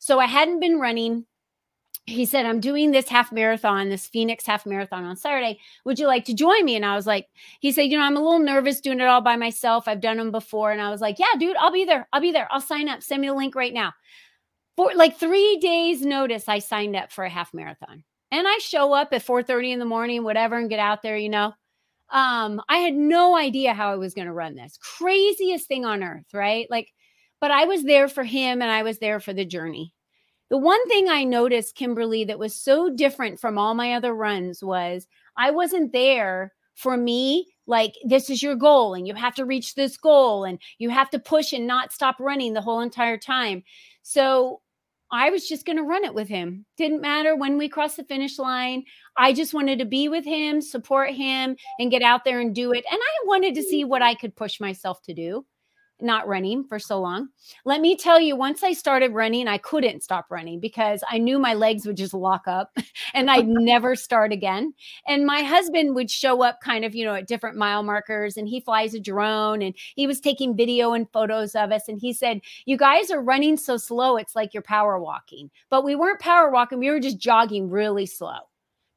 [0.00, 1.26] So I hadn't been running
[2.08, 5.60] he said, I'm doing this half marathon, this Phoenix half marathon on Saturday.
[5.84, 6.74] Would you like to join me?
[6.74, 7.26] And I was like,
[7.60, 9.86] he said, you know, I'm a little nervous doing it all by myself.
[9.86, 10.72] I've done them before.
[10.72, 12.08] And I was like, yeah, dude, I'll be there.
[12.12, 12.48] I'll be there.
[12.50, 13.02] I'll sign up.
[13.02, 13.92] Send me the link right now.
[14.76, 18.04] For like three days notice, I signed up for a half marathon.
[18.30, 21.16] And I show up at 4 30 in the morning, whatever, and get out there,
[21.16, 21.52] you know.
[22.10, 24.78] Um, I had no idea how I was going to run this.
[24.78, 26.66] Craziest thing on earth, right?
[26.70, 26.92] Like,
[27.40, 29.92] but I was there for him and I was there for the journey.
[30.50, 34.62] The one thing I noticed, Kimberly, that was so different from all my other runs
[34.62, 35.06] was
[35.36, 39.74] I wasn't there for me like this is your goal and you have to reach
[39.74, 43.62] this goal and you have to push and not stop running the whole entire time.
[44.02, 44.62] So
[45.10, 46.66] I was just going to run it with him.
[46.76, 48.84] Didn't matter when we crossed the finish line.
[49.16, 52.72] I just wanted to be with him, support him, and get out there and do
[52.72, 52.84] it.
[52.90, 53.70] And I wanted to mm-hmm.
[53.70, 55.44] see what I could push myself to do
[56.00, 57.28] not running for so long.
[57.64, 61.38] Let me tell you, once I started running, I couldn't stop running because I knew
[61.38, 62.76] my legs would just lock up
[63.14, 64.74] and I'd never start again.
[65.06, 68.48] And my husband would show up kind of, you know, at different mile markers and
[68.48, 71.88] he flies a drone and he was taking video and photos of us.
[71.88, 75.50] And he said, You guys are running so slow, it's like you're power walking.
[75.70, 78.38] But we weren't power walking, we were just jogging really slow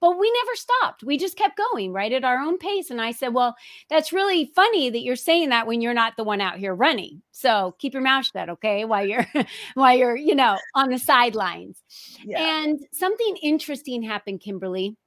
[0.02, 1.04] but we never stopped.
[1.04, 2.90] We just kept going right at our own pace.
[2.90, 3.56] And I said, Well,
[3.90, 7.22] that's really funny that you're saying that when you're not the one out here running.
[7.32, 9.28] So keep your mouth shut, okay, while you're
[9.76, 11.82] while you're, you know, on the sidelines.
[12.26, 12.64] Yeah.
[12.64, 14.98] And something interesting happened, Kimberly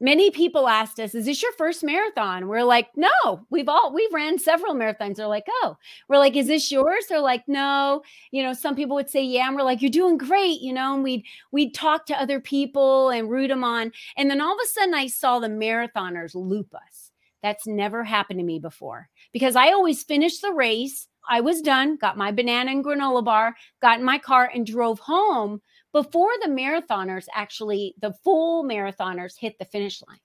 [0.00, 2.48] many people asked us, Is this your first marathon?
[2.48, 5.16] We're like, No, we've all, we've ran several marathons.
[5.16, 5.76] They're like, Oh,
[6.08, 7.06] we're like, Is this yours?
[7.08, 8.02] They're like, No.
[8.30, 9.46] You know, some people would say, Yeah.
[9.46, 10.60] And we're like, You're doing great.
[10.60, 13.92] You know, and we'd, we'd talk to other people and root them on.
[14.16, 17.10] And then all of a sudden I saw the marathoners loop us.
[17.42, 21.06] That's never happened to me before because I always finish the race.
[21.28, 25.00] I was done, got my banana and granola bar, got in my car and drove
[25.00, 25.60] home
[25.96, 30.18] before the marathoners actually the full marathoners hit the finish line.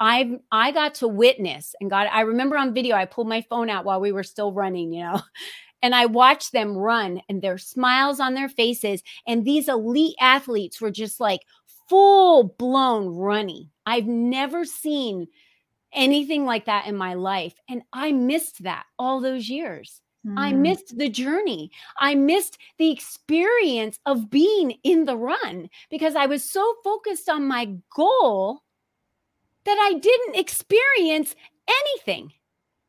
[0.00, 3.70] I i got to witness and got i remember on video i pulled my phone
[3.70, 5.20] out while we were still running you know
[5.82, 10.80] and i watched them run and their smiles on their faces and these elite athletes
[10.80, 11.42] were just like
[11.88, 13.70] full blown running.
[13.86, 15.28] I've never seen
[15.92, 20.34] anything like that in my life and i missed that all those years Mm.
[20.38, 21.70] I missed the journey.
[21.98, 27.46] I missed the experience of being in the run because I was so focused on
[27.46, 28.62] my goal
[29.64, 31.34] that I didn't experience
[31.68, 32.32] anything.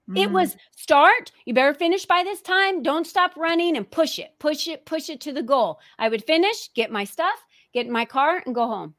[0.10, 0.17] Mm.
[0.17, 4.34] It was start, you better finish by this time, don't stop running and push it,
[4.39, 5.80] push it, push it to the goal.
[5.98, 8.95] I would finish, get my stuff, get in my car, and go home.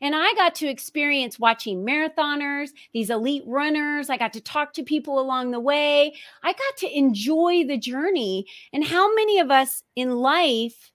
[0.00, 4.10] And I got to experience watching marathoners, these elite runners.
[4.10, 6.14] I got to talk to people along the way.
[6.42, 8.46] I got to enjoy the journey.
[8.72, 10.90] And how many of us in life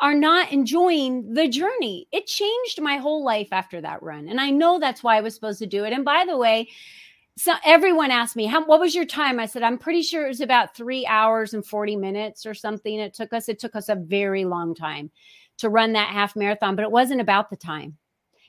[0.00, 2.08] are not enjoying the journey?
[2.12, 4.28] It changed my whole life after that run.
[4.28, 5.92] And I know that's why I was supposed to do it.
[5.92, 6.68] And by the way,
[7.36, 9.40] so everyone asked me, How, what was your time?
[9.40, 12.98] I said, I'm pretty sure it was about three hours and 40 minutes or something.
[12.98, 15.10] It took us, it took us a very long time
[15.58, 17.96] to run that half marathon, but it wasn't about the time.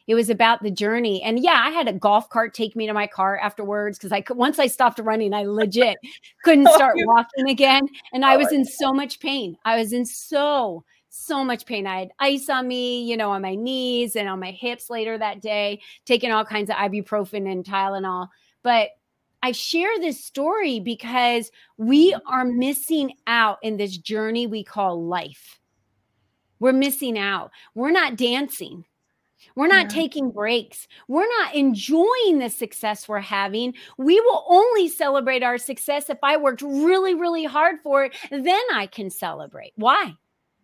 [0.08, 1.22] It was about the journey.
[1.22, 4.22] And yeah, I had a golf cart take me to my car afterwards because I
[4.22, 5.98] could once I stopped running, I legit
[6.44, 7.88] couldn't oh, start walking again.
[8.14, 9.58] And I oh, was in so much pain.
[9.66, 11.88] I was in so, so much pain.
[11.88, 15.18] I had ice on me, you know, on my knees and on my hips later
[15.18, 18.30] that day, taking all kinds of ibuprofen and Tylenol.
[18.64, 18.90] But
[19.44, 25.60] I share this story because we are missing out in this journey we call life.
[26.60, 27.52] We're missing out.
[27.74, 28.86] We're not dancing.
[29.56, 30.02] We're not yeah.
[30.02, 30.88] taking breaks.
[31.08, 33.74] We're not enjoying the success we're having.
[33.98, 38.16] We will only celebrate our success if I worked really, really hard for it.
[38.30, 39.74] Then I can celebrate.
[39.76, 40.16] Why?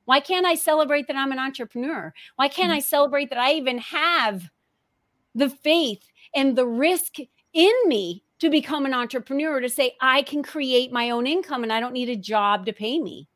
[0.06, 2.14] Why can't I celebrate that I'm an entrepreneur?
[2.38, 2.84] Why can't I mm.
[2.84, 4.50] celebrate that I even have
[5.36, 7.16] the faith and the risk
[7.54, 11.74] in me to become an entrepreneur to say I can create my own income and
[11.74, 13.28] I don't need a job to pay me?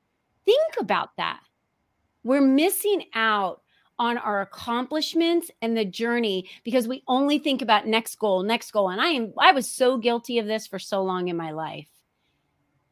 [0.45, 1.41] Think about that.
[2.23, 3.60] We're missing out
[4.01, 8.89] on our accomplishments and the journey because we only think about next goal, next goal.
[8.89, 11.87] And I am I was so guilty of this for so long in my life.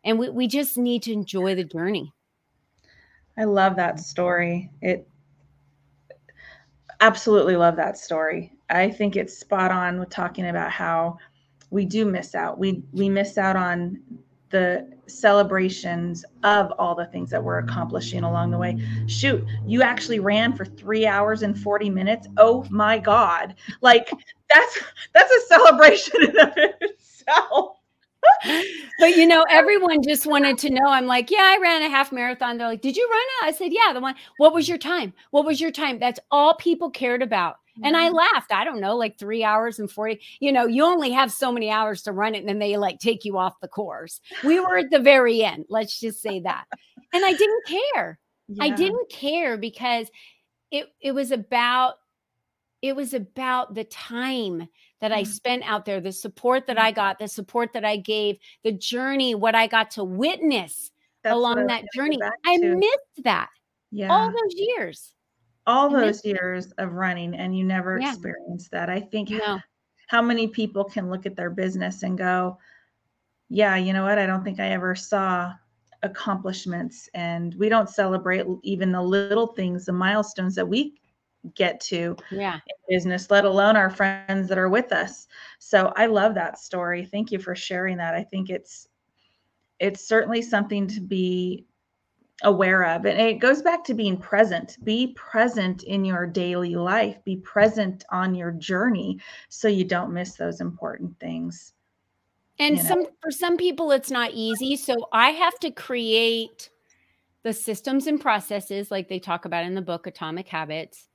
[0.03, 2.13] And we, we just need to enjoy the journey.
[3.39, 4.69] I love that story.
[4.83, 5.09] It
[7.01, 8.53] absolutely love that story.
[8.69, 11.17] I think it's spot on with talking about how
[11.71, 12.59] we do miss out.
[12.59, 13.99] We we miss out on
[14.49, 18.79] the celebrations of all the things that we're accomplishing along the way.
[19.07, 22.27] Shoot, you actually ran for 3 hours and 40 minutes.
[22.37, 23.55] Oh my god.
[23.81, 24.11] Like
[24.53, 24.79] that's
[25.13, 26.35] that's a celebration in
[26.81, 27.78] itself
[28.99, 30.87] but you know, everyone just wanted to know.
[30.87, 32.57] I'm like, yeah, I ran a half marathon.
[32.57, 33.53] They're like, did you run it?
[33.53, 34.15] I said, yeah, the one.
[34.37, 35.13] What was your time?
[35.31, 35.99] What was your time?
[35.99, 37.57] That's all people cared about.
[37.81, 38.15] And I mm-hmm.
[38.15, 38.51] laughed.
[38.51, 40.19] I don't know, like three hours and 40.
[40.39, 42.99] You know, you only have so many hours to run it, and then they like
[42.99, 44.19] take you off the course.
[44.43, 45.65] We were at the very end.
[45.69, 46.65] Let's just say that.
[47.13, 48.19] And I didn't care.
[48.49, 48.63] Yeah.
[48.63, 50.09] I didn't care because
[50.71, 51.95] it it was about
[52.81, 54.67] it was about the time
[55.01, 55.27] that I mm.
[55.27, 59.35] spent out there, the support that I got, the support that I gave, the journey,
[59.35, 60.91] what I got to witness
[61.23, 62.19] That's along that journey.
[62.45, 63.49] I missed that.
[63.91, 64.11] Yeah.
[64.11, 65.13] All those years.
[65.65, 68.09] All those years of running and you never yeah.
[68.09, 68.89] experienced that.
[68.89, 69.59] I think no.
[70.07, 72.57] how many people can look at their business and go,
[73.49, 74.17] yeah, you know what?
[74.17, 75.53] I don't think I ever saw
[76.01, 80.95] accomplishments and we don't celebrate even the little things, the milestones that we
[81.55, 82.55] get to yeah.
[82.55, 85.27] in business, let alone our friends that are with us.
[85.59, 87.05] So I love that story.
[87.05, 88.13] Thank you for sharing that.
[88.13, 88.87] I think it's
[89.79, 91.65] it's certainly something to be
[92.43, 93.05] aware of.
[93.05, 94.77] And it goes back to being present.
[94.83, 97.17] Be present in your daily life.
[97.23, 101.73] Be present on your journey so you don't miss those important things.
[102.59, 102.89] And you know?
[102.89, 104.75] some for some people it's not easy.
[104.75, 106.69] So I have to create
[107.43, 111.08] the systems and processes like they talk about in the book Atomic Habits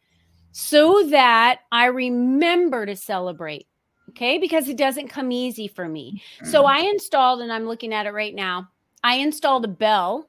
[0.56, 3.66] so that I remember to celebrate.
[4.10, 4.38] Okay.
[4.38, 6.22] Because it doesn't come easy for me.
[6.44, 6.68] So mm-hmm.
[6.68, 8.68] I installed, and I'm looking at it right now,
[9.02, 10.28] I installed a bell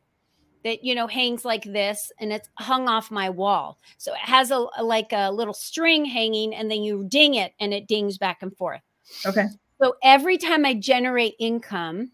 [0.64, 4.50] that you know hangs like this and it's hung off my wall so it has
[4.50, 8.18] a, a, like a little string hanging and then you ding it and it dings
[8.18, 8.82] back and forth
[9.28, 9.46] okay
[9.80, 12.12] so every time i generate income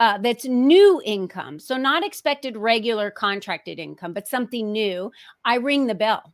[0.00, 5.12] uh, that's new income so not expected regular contracted income but something new
[5.44, 6.32] i ring the bell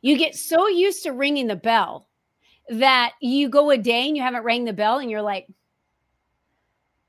[0.00, 2.08] you get so used to ringing the bell
[2.68, 5.46] that you go a day and you haven't rang the bell and you're like,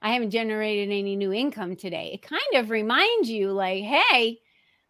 [0.02, 2.12] I haven't generated any new income today.
[2.14, 4.40] It kind of reminds you, like, hey,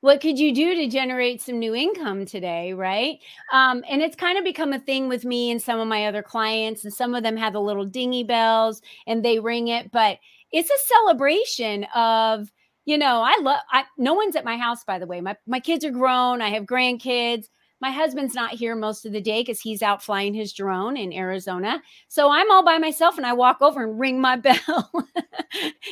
[0.02, 2.74] what could you do to generate some new income today?
[2.74, 3.18] Right?
[3.52, 6.22] Um, and it's kind of become a thing with me and some of my other
[6.22, 10.20] clients and some of them have the little dingy bells and they ring it but
[10.52, 12.52] it's a celebration of
[12.86, 15.22] you know i love I, no one's at my house by the way.
[15.22, 16.42] My, my kids are grown.
[16.42, 17.48] I have grandkids
[17.82, 21.14] my husband's not here most of the day because he's out flying his drone in
[21.14, 21.82] Arizona.
[22.08, 24.92] So I'm all by myself and I walk over and ring my bell.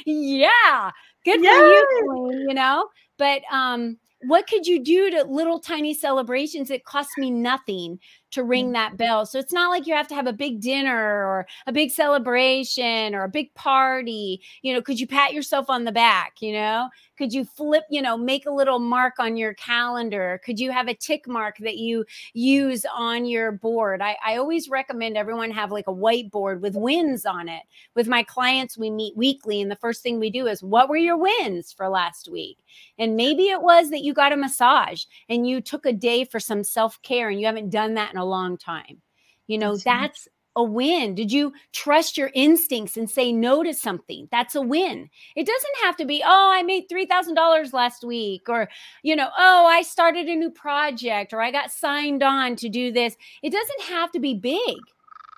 [0.06, 0.92] yeah.
[1.24, 1.50] Good Yay.
[1.50, 2.88] for you, you know?
[3.18, 6.72] But um, what could you do to little tiny celebrations?
[6.72, 8.00] It costs me nothing
[8.32, 9.26] to ring that bell.
[9.26, 13.14] So it's not like you have to have a big dinner or a big celebration
[13.14, 14.42] or a big party.
[14.64, 16.42] You know, could you pat yourself on the back?
[16.42, 20.40] You know, could you flip, you know, make a little mark on your calendar?
[20.46, 24.02] Could you have a tick mark that you use on your board?
[24.02, 27.64] I, I always recommend everyone have like a whiteboard with wins on it.
[27.96, 30.98] With my clients, we meet weekly, and the first thing we do is, What were
[30.98, 32.60] your wins for last week?
[33.00, 36.40] And maybe it was that you got a massage and you took a day for
[36.40, 39.02] some self care and you haven't done that in a long time.
[39.48, 39.86] You know, that's,
[40.26, 40.28] that's
[40.58, 41.16] a win.
[41.16, 44.28] Did you trust your instincts and say no to something?
[44.32, 45.10] That's a win.
[45.36, 48.68] It doesn't have to be, oh, I made $3,000 last week, or,
[49.04, 52.92] you know, oh, I started a new project, or I got signed on to do
[52.92, 53.16] this.
[53.44, 54.78] It doesn't have to be big.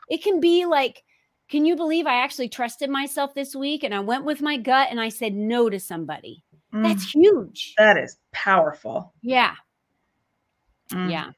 [0.09, 1.03] It can be like,
[1.49, 4.88] can you believe I actually trusted myself this week and I went with my gut
[4.89, 6.43] and I said no to somebody?
[6.74, 6.84] Mm.
[6.84, 7.74] That's huge.
[7.78, 9.13] That is powerful.
[9.22, 9.55] Yeah.
[10.93, 11.11] Mm.
[11.11, 11.32] Yeah.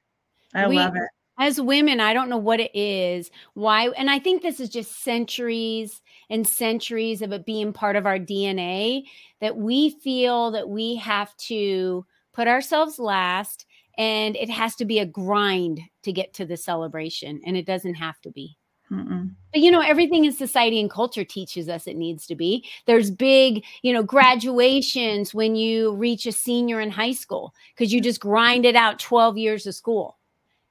[0.54, 1.10] I we, love it.
[1.42, 5.04] As women, I don't know what it is, why, and I think this is just
[5.04, 9.06] centuries and centuries of it being part of our DNA
[9.40, 13.66] that we feel that we have to put ourselves last
[13.98, 17.96] and it has to be a grind to get to the celebration, and it doesn't
[17.96, 18.56] have to be.
[18.92, 19.32] Mm-mm.
[19.52, 22.70] But you know, everything in society and culture teaches us it needs to be.
[22.86, 28.00] There's big, you know, graduations when you reach a senior in high school because you
[28.00, 30.20] just grinded out 12 years of school.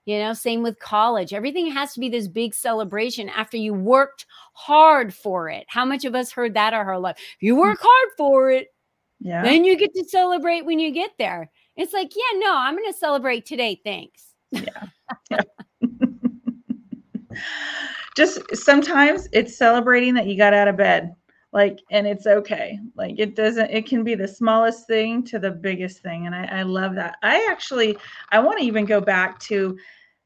[0.07, 1.33] You know, same with college.
[1.33, 5.67] Everything has to be this big celebration after you worked hard for it.
[5.69, 7.19] How much of us heard that our whole life?
[7.41, 8.69] You work hard for it.
[9.21, 9.43] Yeah.
[9.43, 11.51] Then you get to celebrate when you get there.
[11.77, 13.81] It's like, yeah, no, I'm going to celebrate today.
[13.85, 14.35] Thanks.
[14.51, 14.87] Yeah.
[15.31, 15.41] yeah.
[18.17, 21.15] just sometimes it's celebrating that you got out of bed
[21.53, 25.51] like and it's okay like it doesn't it can be the smallest thing to the
[25.51, 27.97] biggest thing and i, I love that i actually
[28.31, 29.79] i want to even go back to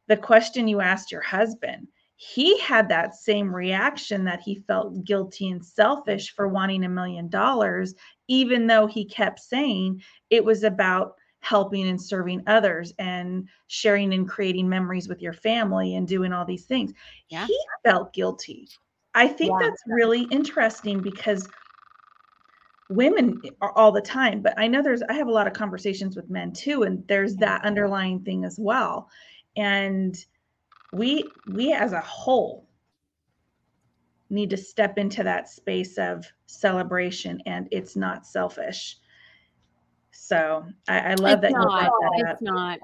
[0.06, 5.50] the question you asked your husband he had that same reaction that he felt guilty
[5.50, 7.94] and selfish for wanting a million dollars
[8.28, 14.26] even though he kept saying it was about helping and serving others and sharing and
[14.26, 16.90] creating memories with your family and doing all these things.
[17.28, 17.46] Yeah.
[17.46, 18.66] He felt guilty.
[19.14, 19.68] I think yeah.
[19.68, 21.48] that's really interesting because
[22.90, 26.16] women are all the time, but I know there's, I have a lot of conversations
[26.16, 29.08] with men too, and there's that underlying thing as well.
[29.56, 30.16] And
[30.92, 32.68] we, we as a whole,
[34.30, 38.96] need to step into that space of celebration and it's not selfish
[40.14, 41.58] so I, I love it's that.
[41.58, 42.78] Not, it's not.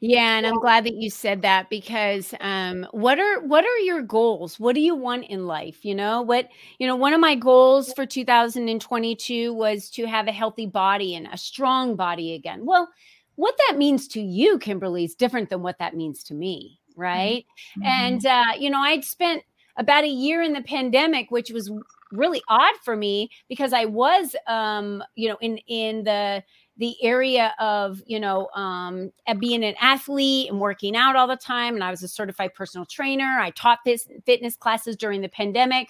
[0.00, 4.02] Yeah, and I'm glad that you said that because um, what are what are your
[4.02, 4.60] goals?
[4.60, 5.84] What do you want in life?
[5.84, 6.48] You know what?
[6.78, 11.26] You know, one of my goals for 2022 was to have a healthy body and
[11.32, 12.66] a strong body again.
[12.66, 12.88] Well,
[13.36, 17.46] what that means to you, Kimberly, is different than what that means to me, right?
[17.78, 17.86] Mm-hmm.
[17.86, 19.42] And uh, you know, I'd spent
[19.76, 21.70] about a year in the pandemic, which was
[22.12, 26.42] really odd for me because I was, um, you know, in in the
[26.76, 31.74] the area of you know um, being an athlete and working out all the time
[31.74, 35.88] and i was a certified personal trainer i taught this fitness classes during the pandemic.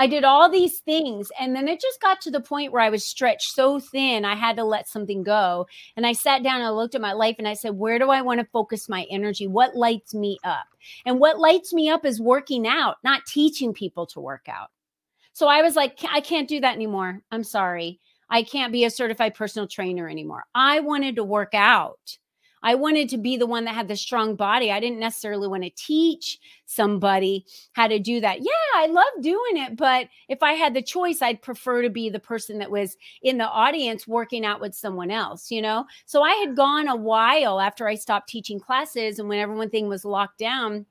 [0.00, 2.90] I did all these things and then it just got to the point where i
[2.90, 5.66] was stretched so thin i had to let something go.
[5.96, 8.10] And i sat down and i looked at my life and i said where do
[8.10, 9.48] i want to focus my energy?
[9.48, 10.66] What lights me up?
[11.04, 14.68] And what lights me up is working out not teaching people to work out.
[15.32, 17.22] So i was like i can't do that anymore.
[17.32, 17.98] I'm sorry
[18.30, 20.44] I can't be a certified personal trainer anymore.
[20.54, 22.18] I wanted to work out.
[22.62, 24.72] I wanted to be the one that had the strong body.
[24.72, 28.40] I didn't necessarily want to teach somebody how to do that.
[28.40, 32.10] Yeah, I love doing it, but if I had the choice, I'd prefer to be
[32.10, 35.86] the person that was in the audience working out with someone else, you know?
[36.06, 40.04] So I had gone a while after I stopped teaching classes and when everything was
[40.04, 40.86] locked down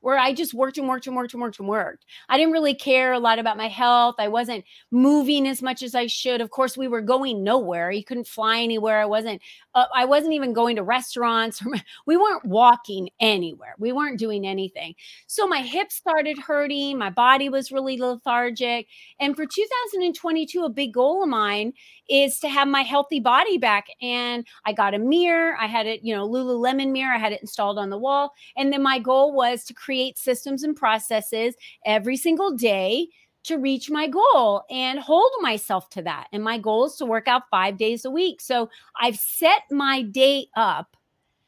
[0.00, 2.04] where I just worked and worked and worked and worked and worked.
[2.28, 4.16] I didn't really care a lot about my health.
[4.18, 6.40] I wasn't moving as much as I should.
[6.40, 7.90] Of course, we were going nowhere.
[7.90, 9.00] You couldn't fly anywhere.
[9.00, 9.42] I wasn't.
[9.74, 11.62] Uh, I wasn't even going to restaurants.
[12.06, 13.74] we weren't walking anywhere.
[13.78, 14.94] We weren't doing anything.
[15.26, 16.98] So my hips started hurting.
[16.98, 18.86] My body was really lethargic.
[19.20, 21.72] And for 2022, a big goal of mine
[22.08, 23.88] is to have my healthy body back.
[24.00, 25.56] And I got a mirror.
[25.58, 27.14] I had it, you know, Lululemon mirror.
[27.14, 28.32] I had it installed on the wall.
[28.56, 31.54] And then my goal was to create systems and processes
[31.86, 33.08] every single day
[33.42, 36.26] to reach my goal and hold myself to that.
[36.30, 38.42] And my goal is to work out five days a week.
[38.42, 38.68] So
[39.00, 40.94] I've set my day up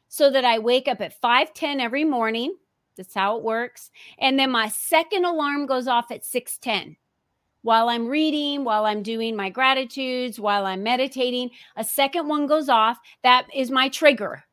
[0.07, 2.57] so that I wake up at 5:10 every morning.
[2.97, 3.91] That's how it works.
[4.17, 6.97] And then my second alarm goes off at 6:10
[7.61, 12.69] while I'm reading, while I'm doing my gratitudes, while I'm meditating, a second one goes
[12.69, 12.97] off.
[13.21, 14.45] That is my trigger.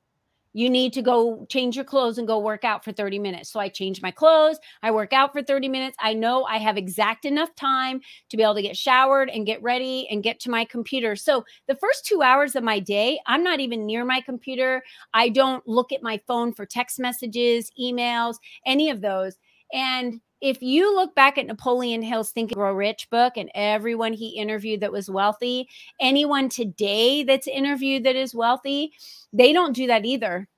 [0.59, 3.49] You need to go change your clothes and go work out for 30 minutes.
[3.49, 5.97] So I change my clothes, I work out for 30 minutes.
[6.01, 9.63] I know I have exact enough time to be able to get showered and get
[9.63, 11.15] ready and get to my computer.
[11.15, 14.83] So the first two hours of my day, I'm not even near my computer.
[15.15, 18.35] I don't look at my phone for text messages, emails,
[18.67, 19.37] any of those.
[19.73, 24.13] And if you look back at Napoleon Hill's Think and Grow Rich book and everyone
[24.13, 25.69] he interviewed that was wealthy,
[26.01, 28.93] anyone today that's interviewed that is wealthy,
[29.33, 30.49] they don't do that either.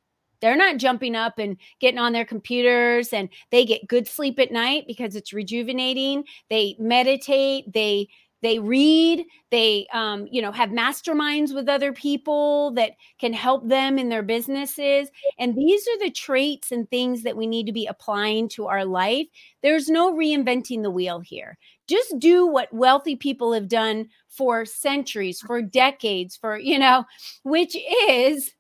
[0.41, 4.53] They're not jumping up and getting on their computers and they get good sleep at
[4.53, 6.25] night because it's rejuvenating.
[6.49, 8.09] They meditate, they
[8.43, 13.99] they read they um, you know have masterminds with other people that can help them
[13.99, 15.09] in their businesses.
[15.39, 18.85] And these are the traits and things that we need to be applying to our
[18.85, 19.27] life.
[19.63, 21.59] There's no reinventing the wheel here.
[21.87, 27.05] Just do what wealthy people have done for centuries for decades for you know
[27.43, 27.77] which
[28.09, 28.53] is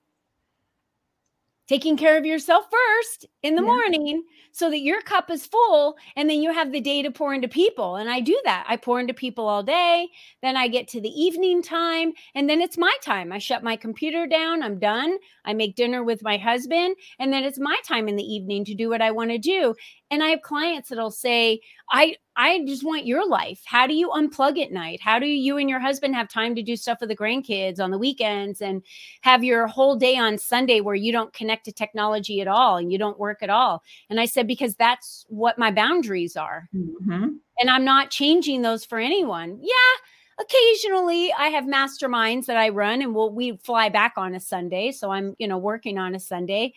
[1.71, 3.68] taking care of yourself first in the yeah.
[3.68, 7.33] morning so that your cup is full and then you have the day to pour
[7.33, 7.95] into people.
[7.95, 8.66] And I do that.
[8.68, 10.09] I pour into people all day.
[10.43, 13.31] Then I get to the evening time and then it's my time.
[13.31, 14.64] I shut my computer down.
[14.64, 15.16] I'm done.
[15.45, 16.97] I make dinner with my husband.
[17.21, 19.77] And then it's my time in the evening to do what I want to do.
[20.11, 23.63] And I have clients that'll say, I, I just want your life.
[23.65, 25.01] How do you unplug at night?
[25.01, 27.93] How do you and your husband have time to do stuff with the grandkids on
[27.93, 28.83] the weekends and
[29.21, 32.91] have your whole day on Sunday where you don't connect to technology at all and
[32.91, 33.83] you don't work at all?
[34.09, 36.69] And I said, because that's what my boundaries are.
[36.75, 37.29] Mm-hmm.
[37.59, 39.61] And I'm not changing those for anyone.
[39.63, 44.41] Yeah, occasionally I have masterminds that I run and we'll we fly back on a
[44.41, 44.91] Sunday.
[44.91, 46.75] So I'm, you know, working on a Sunday.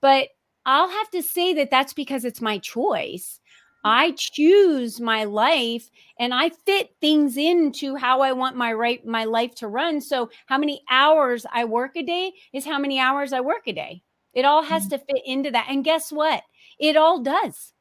[0.00, 0.28] But
[0.64, 3.40] I'll have to say that that's because it's my choice.
[3.84, 9.24] I choose my life and I fit things into how I want my right my
[9.24, 10.00] life to run.
[10.00, 13.72] So how many hours I work a day is how many hours I work a
[13.72, 14.02] day.
[14.34, 14.90] It all has mm-hmm.
[14.90, 15.66] to fit into that.
[15.68, 16.42] And guess what?
[16.78, 17.72] It all does.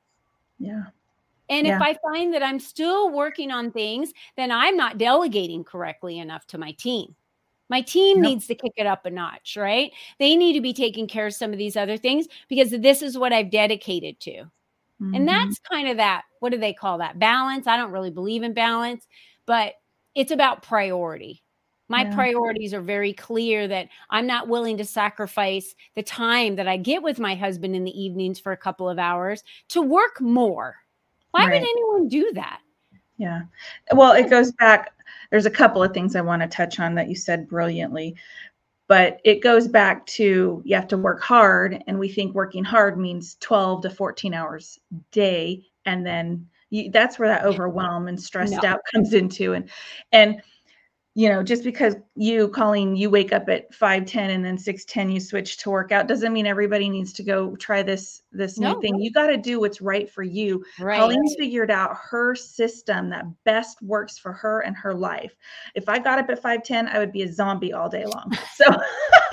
[0.60, 0.86] Yeah.
[1.50, 1.76] And yeah.
[1.76, 6.48] if I find that I'm still working on things, then I'm not delegating correctly enough
[6.48, 7.16] to my team.
[7.72, 9.94] My team needs to kick it up a notch, right?
[10.20, 13.18] They need to be taking care of some of these other things because this is
[13.18, 14.32] what I've dedicated to.
[14.32, 15.16] Mm-hmm.
[15.16, 17.18] And that's kind of that, what do they call that?
[17.18, 17.68] Balance.
[17.68, 19.08] I don't really believe in balance,
[19.46, 19.76] but
[20.16, 21.42] it's about priority.
[21.88, 22.14] My yeah.
[22.14, 27.02] priorities are very clear that I'm not willing to sacrifice the time that I get
[27.02, 30.76] with my husband in the evenings for a couple of hours to work more.
[31.32, 31.62] Why right.
[31.62, 32.60] would anyone do that?
[33.18, 33.44] Yeah.
[33.94, 34.92] Well, it goes back.
[35.30, 38.16] There's a couple of things I want to touch on that you said brilliantly
[38.92, 43.00] but it goes back to you have to work hard and we think working hard
[43.00, 48.22] means 12 to 14 hours a day and then you, that's where that overwhelm and
[48.22, 48.68] stressed no.
[48.68, 49.70] out comes into and
[50.12, 50.42] and
[51.14, 54.86] you know just because you Colleen you wake up at 5 10 and then 6
[54.86, 58.74] 10 you switch to workout doesn't mean everybody needs to go try this this no.
[58.74, 61.00] new thing you got to do what's right for you right.
[61.00, 65.36] Colleen's figured out her system that best works for her and her life
[65.76, 68.32] if I got up at 5 10 I would be a zombie all day long
[68.56, 68.66] so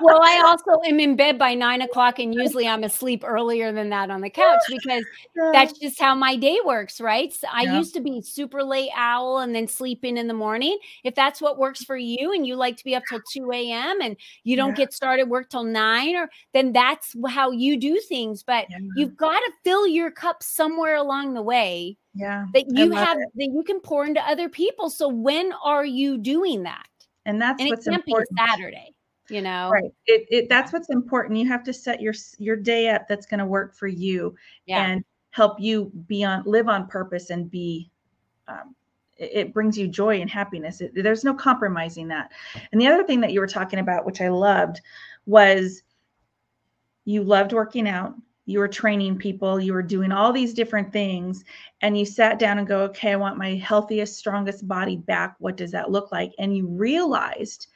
[0.00, 3.90] well, I also am in bed by nine o'clock, and usually I'm asleep earlier than
[3.90, 5.04] that on the couch because
[5.52, 7.32] that's just how my day works, right?
[7.32, 7.78] So I yeah.
[7.78, 10.78] used to be super late owl and then sleep in in the morning.
[11.04, 14.00] If that's what works for you, and you like to be up till two a.m.
[14.00, 14.76] and you don't yeah.
[14.76, 18.42] get started work till nine, or then that's how you do things.
[18.42, 18.78] But yeah.
[18.96, 21.96] you've got to fill your cup somewhere along the way.
[22.14, 23.28] Yeah, that you have it.
[23.36, 24.90] that you can pour into other people.
[24.90, 26.86] So when are you doing that?
[27.24, 28.36] And that's and what's it can't important.
[28.36, 28.94] be Saturday
[29.30, 29.70] you know?
[29.70, 29.92] Right.
[30.06, 31.38] It, it that's what's important.
[31.38, 34.34] You have to set your your day up that's going to work for you
[34.66, 34.84] yeah.
[34.86, 37.90] and help you be on live on purpose and be
[38.48, 38.74] um,
[39.16, 40.80] it, it brings you joy and happiness.
[40.80, 42.32] It, there's no compromising that.
[42.72, 44.80] And the other thing that you were talking about which i loved
[45.26, 45.82] was
[47.04, 48.14] you loved working out
[48.46, 51.44] you were training people you were doing all these different things
[51.82, 55.36] and you sat down and go okay i want my healthiest strongest body back.
[55.38, 56.32] What does that look like?
[56.38, 57.68] And you realized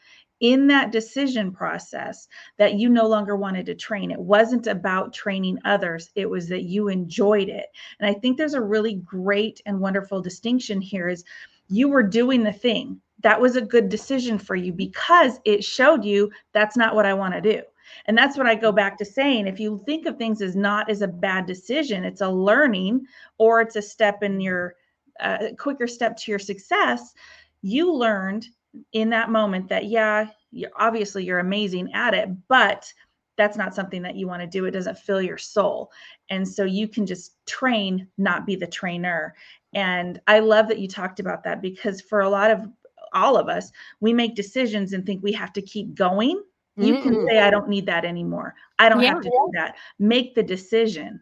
[0.45, 2.29] in that decision process
[2.59, 4.11] that you no longer wanted to train.
[4.11, 7.69] It wasn't about training others, it was that you enjoyed it.
[7.99, 11.25] And I think there's a really great and wonderful distinction here is
[11.69, 13.01] you were doing the thing.
[13.21, 17.15] That was a good decision for you because it showed you that's not what I
[17.15, 17.63] want to do.
[18.05, 19.47] And that's what I go back to saying.
[19.47, 23.07] If you think of things as not as a bad decision, it's a learning
[23.39, 24.75] or it's a step in your
[25.21, 27.15] uh, quicker step to your success.
[27.63, 28.47] You learned
[28.93, 32.93] in that moment that yeah you're, obviously you're amazing at it but
[33.37, 34.65] that's not something that you want to do.
[34.65, 35.91] It doesn't fill your soul.
[36.31, 39.35] And so you can just train not be the trainer.
[39.75, 42.67] And i love that you talked about that because for a lot of
[43.13, 43.71] all of us
[44.01, 46.43] we make decisions and think we have to keep going.
[46.77, 47.03] You mm-hmm.
[47.03, 48.55] can say i don't need that anymore.
[48.79, 49.15] I don't yeah.
[49.15, 49.77] have to do that.
[49.99, 51.21] Make the decision.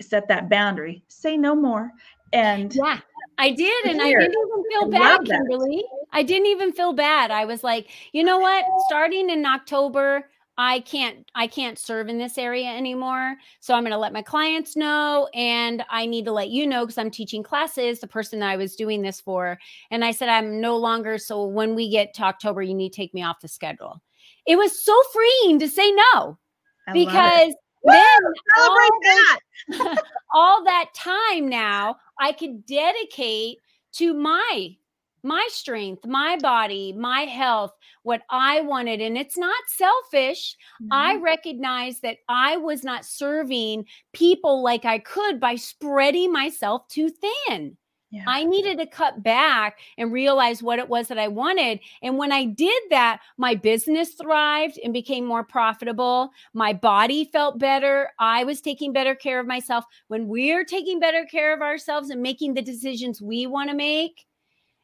[0.00, 1.04] Set that boundary.
[1.08, 1.90] Say no more.
[2.32, 2.98] And yeah.
[3.38, 5.84] I did, and I didn't even feel bad, Kimberly.
[6.14, 7.30] I didn't even feel bad.
[7.30, 8.64] I was like, you know what?
[8.86, 10.24] Starting in October,
[10.56, 13.34] I can't I can't serve in this area anymore.
[13.58, 16.86] So I'm going to let my clients know and I need to let you know
[16.86, 19.58] cuz I'm teaching classes the person that I was doing this for
[19.90, 22.96] and I said I'm no longer so when we get to October you need to
[22.96, 24.00] take me off the schedule.
[24.46, 26.38] It was so freeing to say no
[26.86, 28.18] I because then
[28.56, 29.40] all that,
[30.34, 33.58] all that time now I could dedicate
[33.94, 34.76] to my
[35.24, 37.72] my strength, my body, my health,
[38.02, 39.00] what I wanted.
[39.00, 40.56] And it's not selfish.
[40.82, 40.92] Mm-hmm.
[40.92, 47.08] I recognize that I was not serving people like I could by spreading myself too
[47.08, 47.76] thin.
[48.14, 48.22] Yeah.
[48.28, 51.80] I needed to cut back and realize what it was that I wanted.
[52.00, 56.30] And when I did that, my business thrived and became more profitable.
[56.52, 58.10] My body felt better.
[58.20, 59.84] I was taking better care of myself.
[60.06, 64.24] When we're taking better care of ourselves and making the decisions we want to make,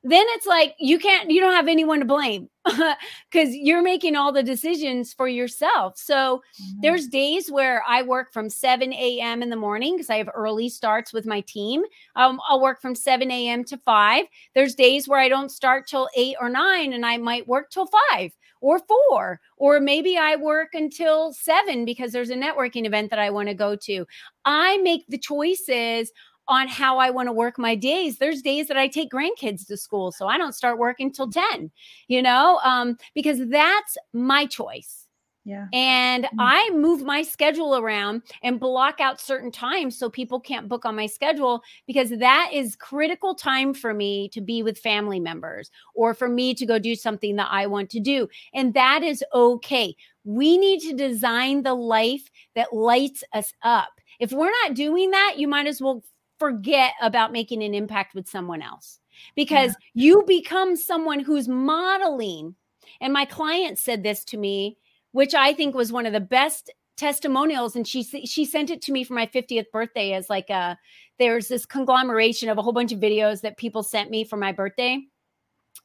[0.02, 4.32] then it's like you can't you don't have anyone to blame because you're making all
[4.32, 5.98] the decisions for yourself.
[5.98, 6.80] So mm-hmm.
[6.80, 10.68] there's days where i work from 7 a.m in the morning because i have early
[10.68, 11.82] starts with my team.
[12.16, 14.24] Um, i'll work from 7 a.m to 5
[14.54, 17.88] there's days where i don't start till 8 or 9 and i might work till
[18.12, 18.32] 5
[18.62, 18.78] or
[19.10, 23.48] 4 or maybe i work until 7 because there's a networking event that i want
[23.48, 24.06] to go to.
[24.44, 26.12] I make the choices
[26.50, 28.18] on how I want to work my days.
[28.18, 31.70] There's days that I take grandkids to school, so I don't start working till 10,
[32.08, 35.06] you know, um, because that's my choice.
[35.44, 35.68] Yeah.
[35.72, 36.40] And mm-hmm.
[36.40, 40.94] I move my schedule around and block out certain times so people can't book on
[40.94, 46.14] my schedule because that is critical time for me to be with family members or
[46.14, 48.28] for me to go do something that I want to do.
[48.52, 49.94] And that is okay.
[50.24, 53.92] We need to design the life that lights us up.
[54.18, 56.02] If we're not doing that, you might as well
[56.40, 58.98] forget about making an impact with someone else
[59.36, 60.04] because yeah.
[60.06, 62.56] you become someone who's modeling.
[63.00, 64.78] And my client said this to me,
[65.12, 67.76] which I think was one of the best testimonials.
[67.76, 70.76] And she she sent it to me for my 50th birthday as like a
[71.18, 74.50] there's this conglomeration of a whole bunch of videos that people sent me for my
[74.50, 75.00] birthday.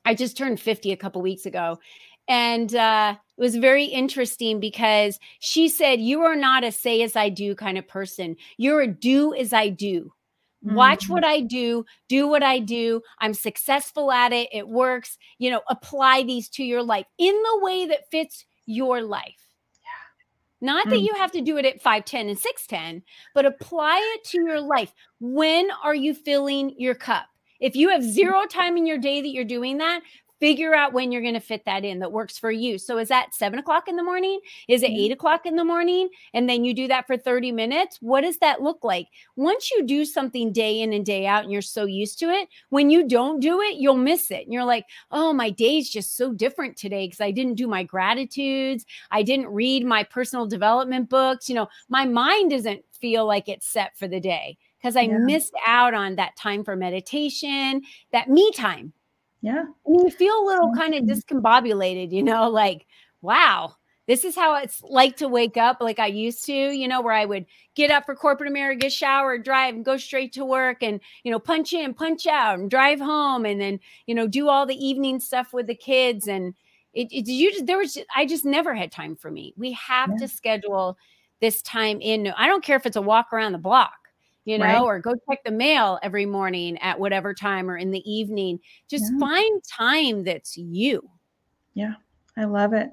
[0.05, 1.79] I just turned 50 a couple weeks ago.
[2.27, 7.15] And uh, it was very interesting because she said you are not a say as
[7.15, 8.35] i do kind of person.
[8.57, 10.11] You're a do as i do
[10.65, 11.13] Watch mm-hmm.
[11.13, 13.01] what I do, do what I do.
[13.19, 14.49] I'm successful at it.
[14.51, 15.17] It works.
[15.37, 19.47] You know, apply these to your life in the way that fits your life.
[19.83, 20.67] Yeah.
[20.67, 21.05] Not that mm.
[21.05, 23.03] you have to do it at 510 and 610,
[23.35, 24.91] but apply it to your life.
[25.19, 27.27] When are you filling your cup?
[27.59, 30.01] If you have zero time in your day that you're doing that,
[30.45, 32.77] figure out when you're going to fit that in that works for you.
[32.77, 34.39] So is that seven o'clock in the morning?
[34.67, 35.13] Is it eight mm-hmm.
[35.13, 36.07] o'clock in the morning?
[36.35, 37.97] And then you do that for 30 minutes.
[37.99, 39.07] What does that look like?
[39.35, 42.47] Once you do something day in and day out and you're so used to it,
[42.69, 44.43] when you don't do it, you'll miss it.
[44.43, 47.81] And you're like, oh, my day's just so different today because I didn't do my
[47.81, 48.85] gratitudes.
[49.09, 51.49] I didn't read my personal development books.
[51.49, 55.17] You know, my mind doesn't feel like it's set for the day because I yeah.
[55.17, 57.81] missed out on that time for meditation,
[58.11, 58.93] that me time
[59.41, 59.65] yeah.
[59.85, 62.85] And you feel a little kind of discombobulated, you know, like,
[63.21, 63.75] wow,
[64.07, 67.13] this is how it's like to wake up like I used to, you know, where
[67.13, 70.99] I would get up for corporate America, shower, drive, and go straight to work and,
[71.23, 74.65] you know, punch in, punch out, and drive home and then, you know, do all
[74.65, 76.27] the evening stuff with the kids.
[76.27, 76.53] And
[76.93, 79.53] it, it you just, there was, I just never had time for me.
[79.57, 80.17] We have yeah.
[80.17, 80.97] to schedule
[81.41, 82.27] this time in.
[82.37, 84.04] I don't care if it's a walk around the block
[84.45, 84.81] you know, right.
[84.81, 88.59] or go check the mail every morning at whatever time or in the evening.
[88.87, 89.19] Just yeah.
[89.19, 91.09] find time that's you.
[91.73, 91.95] Yeah.
[92.37, 92.89] I love it.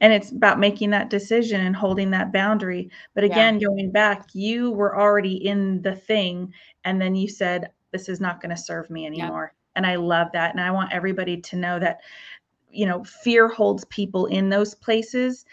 [0.00, 2.90] And it's about making that decision and holding that boundary.
[3.14, 3.66] But again, yeah.
[3.68, 6.52] going back, you were already in the thing.
[6.84, 9.52] And then you said, this is not going to serve me anymore.
[9.74, 10.52] And I love that.
[10.52, 12.00] And I want everybody to know that,
[12.70, 15.44] you know, fear holds people in those places,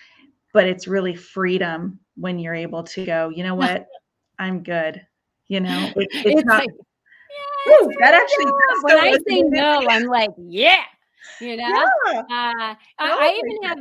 [0.54, 3.88] but it's really freedom when you're able to go, you know what?
[4.39, 5.06] I'm good.
[5.54, 6.62] You know, it, it's, it's, not.
[6.62, 6.70] Like,
[7.68, 8.51] yes, that actually.
[8.82, 10.82] When I say no, I'm like, yeah.
[11.39, 12.22] You know, yeah.
[12.22, 13.78] uh, I, I even have.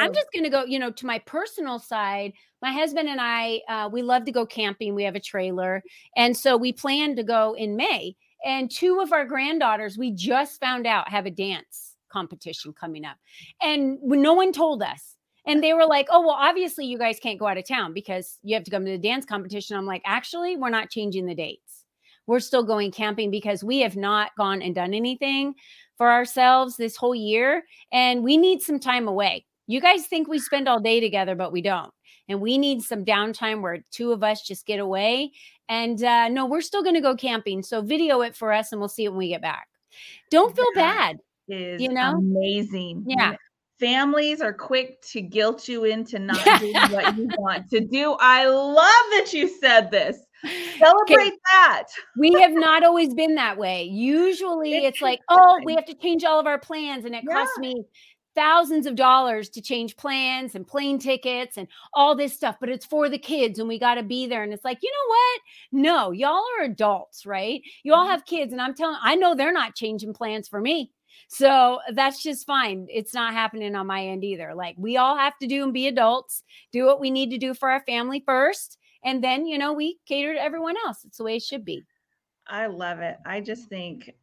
[0.00, 0.64] I'm just going to go.
[0.64, 2.32] You know, to my personal side.
[2.62, 4.96] My husband and I, uh, we love to go camping.
[4.96, 5.84] We have a trailer,
[6.16, 8.16] and so we plan to go in May.
[8.44, 13.18] And two of our granddaughters, we just found out, have a dance competition coming up,
[13.62, 15.13] and no one told us.
[15.46, 18.38] And they were like, oh, well, obviously you guys can't go out of town because
[18.42, 19.76] you have to come to the dance competition.
[19.76, 21.84] I'm like, actually, we're not changing the dates.
[22.26, 25.54] We're still going camping because we have not gone and done anything
[25.98, 27.64] for ourselves this whole year.
[27.92, 29.44] And we need some time away.
[29.66, 31.92] You guys think we spend all day together, but we don't.
[32.28, 35.32] And we need some downtime where two of us just get away.
[35.68, 37.62] And uh, no, we're still going to go camping.
[37.62, 39.68] So video it for us and we'll see it when we get back.
[40.30, 41.18] Don't feel bad.
[41.46, 43.04] Is you know amazing.
[43.06, 43.36] Yeah
[43.78, 48.16] families are quick to guilt you into not doing what you want to do.
[48.20, 50.18] I love that you said this.
[50.78, 51.84] Celebrate that.
[52.18, 53.84] we have not always been that way.
[53.84, 57.24] Usually it's, it's like, oh, we have to change all of our plans and it
[57.26, 57.34] yeah.
[57.34, 57.84] costs me
[58.34, 62.84] thousands of dollars to change plans and plane tickets and all this stuff, but it's
[62.84, 64.42] for the kids and we got to be there.
[64.42, 65.40] And it's like, you know what?
[65.86, 67.62] No, y'all are adults, right?
[67.82, 68.10] You all mm-hmm.
[68.10, 68.52] have kids.
[68.52, 70.90] And I'm telling, I know they're not changing plans for me
[71.28, 72.86] So that's just fine.
[72.90, 74.54] It's not happening on my end either.
[74.54, 76.42] Like we all have to do and be adults,
[76.72, 78.78] do what we need to do for our family first.
[79.04, 81.04] And then, you know, we cater to everyone else.
[81.04, 81.82] It's the way it should be.
[82.46, 83.18] I love it.
[83.26, 84.14] I just think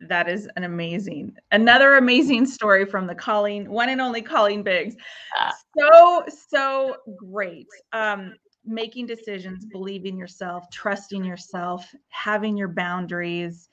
[0.00, 4.94] that is an amazing, another amazing story from the Colleen, one and only Colleen Biggs.
[5.38, 7.66] Uh, so, so great.
[7.92, 8.34] Um,
[8.64, 13.68] making decisions, believing yourself, trusting yourself, having your boundaries,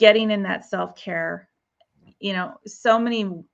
[0.00, 1.48] getting in that self care.
[2.18, 3.44] You know, so many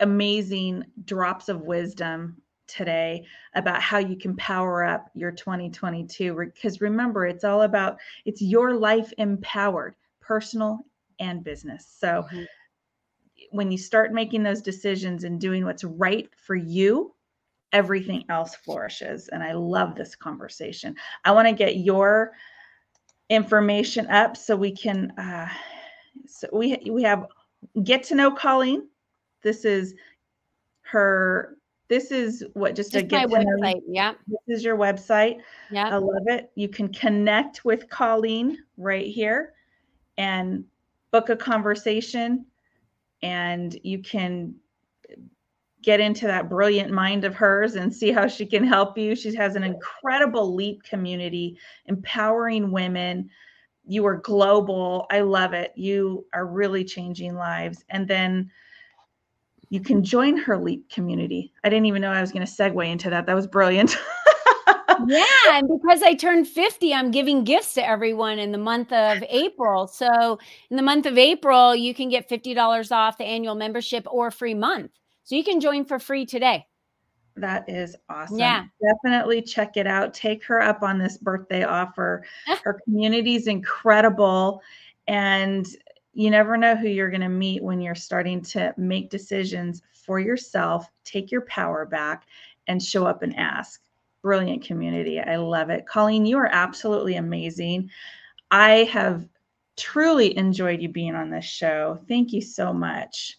[0.00, 2.36] amazing drops of wisdom
[2.66, 3.24] today
[3.54, 8.74] about how you can power up your 2022 because remember it's all about it's your
[8.74, 10.78] life empowered personal
[11.18, 12.44] and business so mm-hmm.
[13.50, 17.14] when you start making those decisions and doing what's right for you
[17.72, 22.32] everything else flourishes and i love this conversation i want to get your
[23.28, 25.48] information up so we can uh,
[26.26, 27.26] so we we have
[27.84, 28.88] get to know colleen
[29.42, 29.94] this is
[30.82, 31.56] her
[31.92, 33.82] this is what just, just my website.
[33.86, 34.14] Yeah.
[34.26, 35.40] This is your website.
[35.70, 35.88] Yeah.
[35.88, 36.50] I love it.
[36.54, 39.52] You can connect with Colleen right here
[40.16, 40.64] and
[41.10, 42.46] book a conversation
[43.22, 44.54] and you can
[45.82, 49.14] get into that brilliant mind of hers and see how she can help you.
[49.14, 53.28] She has an incredible LEAP community, empowering women.
[53.84, 55.06] You are global.
[55.10, 55.72] I love it.
[55.76, 57.84] You are really changing lives.
[57.88, 58.50] And then
[59.70, 61.52] you can join her LEAP community.
[61.64, 63.26] I didn't even know I was going to segue into that.
[63.26, 63.96] That was brilliant.
[65.06, 69.24] yeah, and because I turned 50, I'm giving gifts to everyone in the month of
[69.28, 69.86] April.
[69.86, 70.38] So,
[70.70, 74.54] in the month of April, you can get $50 off the annual membership or free
[74.54, 74.90] month.
[75.24, 76.66] So, you can join for free today.
[77.36, 78.38] That is awesome.
[78.38, 78.64] Yeah.
[78.82, 80.14] Definitely check it out.
[80.14, 82.24] Take her up on this birthday offer.
[82.64, 84.62] Her community is incredible.
[85.08, 85.66] And
[86.12, 90.20] you never know who you're going to meet when you're starting to make decisions for
[90.20, 92.24] yourself, take your power back,
[92.68, 93.80] and show up and ask.
[94.22, 95.20] Brilliant community.
[95.20, 95.86] I love it.
[95.86, 97.90] Colleen, you are absolutely amazing.
[98.50, 99.26] I have
[99.76, 101.98] truly enjoyed you being on this show.
[102.06, 103.36] Thank you so much.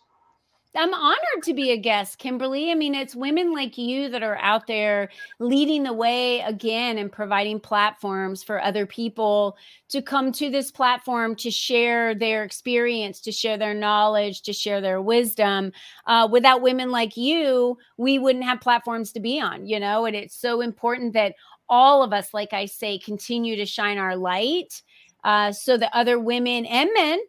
[0.75, 2.71] I'm honored to be a guest, Kimberly.
[2.71, 5.09] I mean, it's women like you that are out there
[5.39, 9.55] leading the way again and providing platforms for other people
[9.89, 14.81] to come to this platform to share their experience, to share their knowledge, to share
[14.81, 15.71] their wisdom.
[16.07, 20.05] Uh, without women like you, we wouldn't have platforms to be on, you know?
[20.05, 21.35] And it's so important that
[21.69, 24.81] all of us, like I say, continue to shine our light
[25.23, 27.19] uh, so that other women and men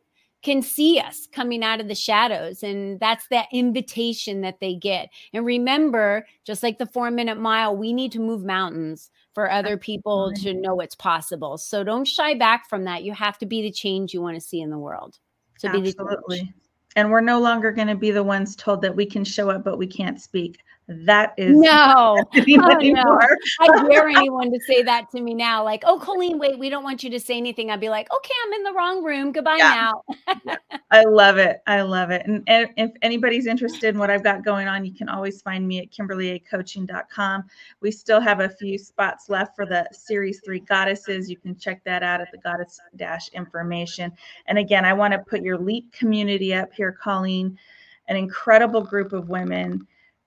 [0.44, 2.62] can see us coming out of the shadows.
[2.62, 5.08] And that's that invitation that they get.
[5.32, 9.76] And remember, just like the four minute mile, we need to move mountains for other
[9.76, 11.58] people to know it's possible.
[11.58, 13.02] So don't shy back from that.
[13.02, 15.18] You have to be the change you want to see in the world.
[15.58, 16.54] So Absolutely.
[16.94, 19.64] And we're no longer going to be the ones told that we can show up,
[19.64, 20.58] but we can't speak.
[20.86, 23.18] That is no, oh, no.
[23.60, 25.64] I dare anyone to say that to me now.
[25.64, 27.70] Like, oh, Colleen, wait, we don't want you to say anything.
[27.70, 29.32] I'd be like, okay, I'm in the wrong room.
[29.32, 29.92] Goodbye yeah.
[30.36, 30.46] now.
[30.90, 31.62] I love it.
[31.66, 32.26] I love it.
[32.26, 35.66] And, and, if anybody's interested in what I've got going on, you can always find
[35.66, 37.44] me at kimberlyacoaching.com.
[37.80, 41.30] We still have a few spots left for the series three goddesses.
[41.30, 44.12] You can check that out at the goddess dash information.
[44.48, 47.58] And again, I want to put your leap community up here, Colleen,
[48.08, 49.86] an incredible group of women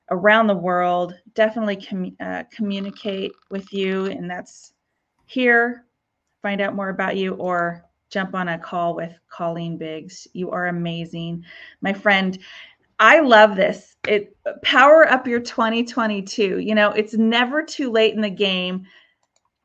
[0.10, 1.16] around the world.
[1.34, 4.74] Definitely com- uh, communicate with you, and that's
[5.26, 5.86] here.
[6.42, 10.28] Find out more about you or jump on a call with Colleen Biggs.
[10.34, 11.44] You are amazing,
[11.82, 12.38] my friend.
[13.00, 13.96] I love this.
[14.08, 16.60] It power up your 2022.
[16.60, 18.86] You know, it's never too late in the game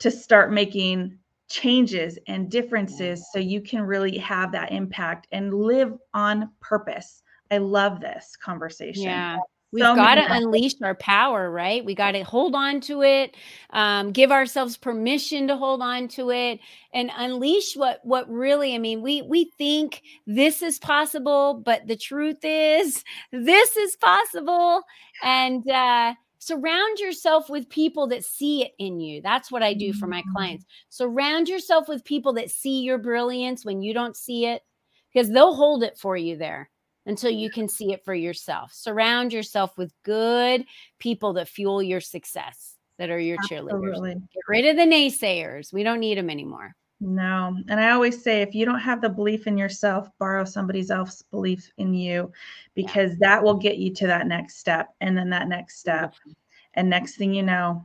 [0.01, 1.19] to start making
[1.49, 7.23] changes and differences so you can really have that impact and live on purpose.
[7.51, 9.05] I love this conversation.
[9.05, 9.39] Yeah.
[9.73, 11.83] We've so got to unleash our power, right?
[11.83, 13.35] We got to hold on to it,
[13.71, 16.61] um, give ourselves permission to hold on to it,
[16.93, 18.75] and unleash what what really.
[18.75, 23.03] I mean, we we think this is possible, but the truth is,
[23.33, 24.83] this is possible,
[25.23, 29.23] and uh, surround yourself with people that see it in you.
[29.23, 30.33] That's what I do for my mm-hmm.
[30.33, 30.67] clients.
[30.91, 34.61] Surround yourself with people that see your brilliance when you don't see it,
[35.15, 36.69] because they'll hold it for you there
[37.07, 38.73] until you can see it for yourself.
[38.73, 40.65] Surround yourself with good
[40.99, 43.73] people that fuel your success, that are your Absolutely.
[43.73, 44.15] cheerleaders.
[44.15, 45.73] Get rid of the naysayers.
[45.73, 46.75] We don't need them anymore.
[47.01, 47.57] No.
[47.69, 51.23] And I always say if you don't have the belief in yourself, borrow somebody else's
[51.23, 52.31] belief in you
[52.75, 53.17] because yeah.
[53.21, 56.15] that will get you to that next step and then that next step.
[56.75, 57.85] And next thing you know,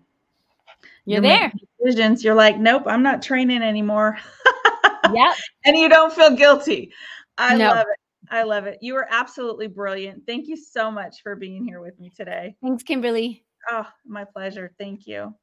[1.05, 1.51] you're, you're there.
[1.83, 2.23] Decisions.
[2.23, 4.19] You're like, nope, I'm not training anymore.
[5.13, 5.35] yep.
[5.65, 6.91] And you don't feel guilty.
[7.39, 7.99] I love it
[8.29, 8.79] I love it.
[8.81, 10.25] You are absolutely brilliant.
[10.25, 12.55] Thank you so much for being here with me today.
[12.61, 13.45] Thanks, Kimberly.
[13.69, 14.73] Oh, my pleasure.
[14.77, 15.35] Thank you.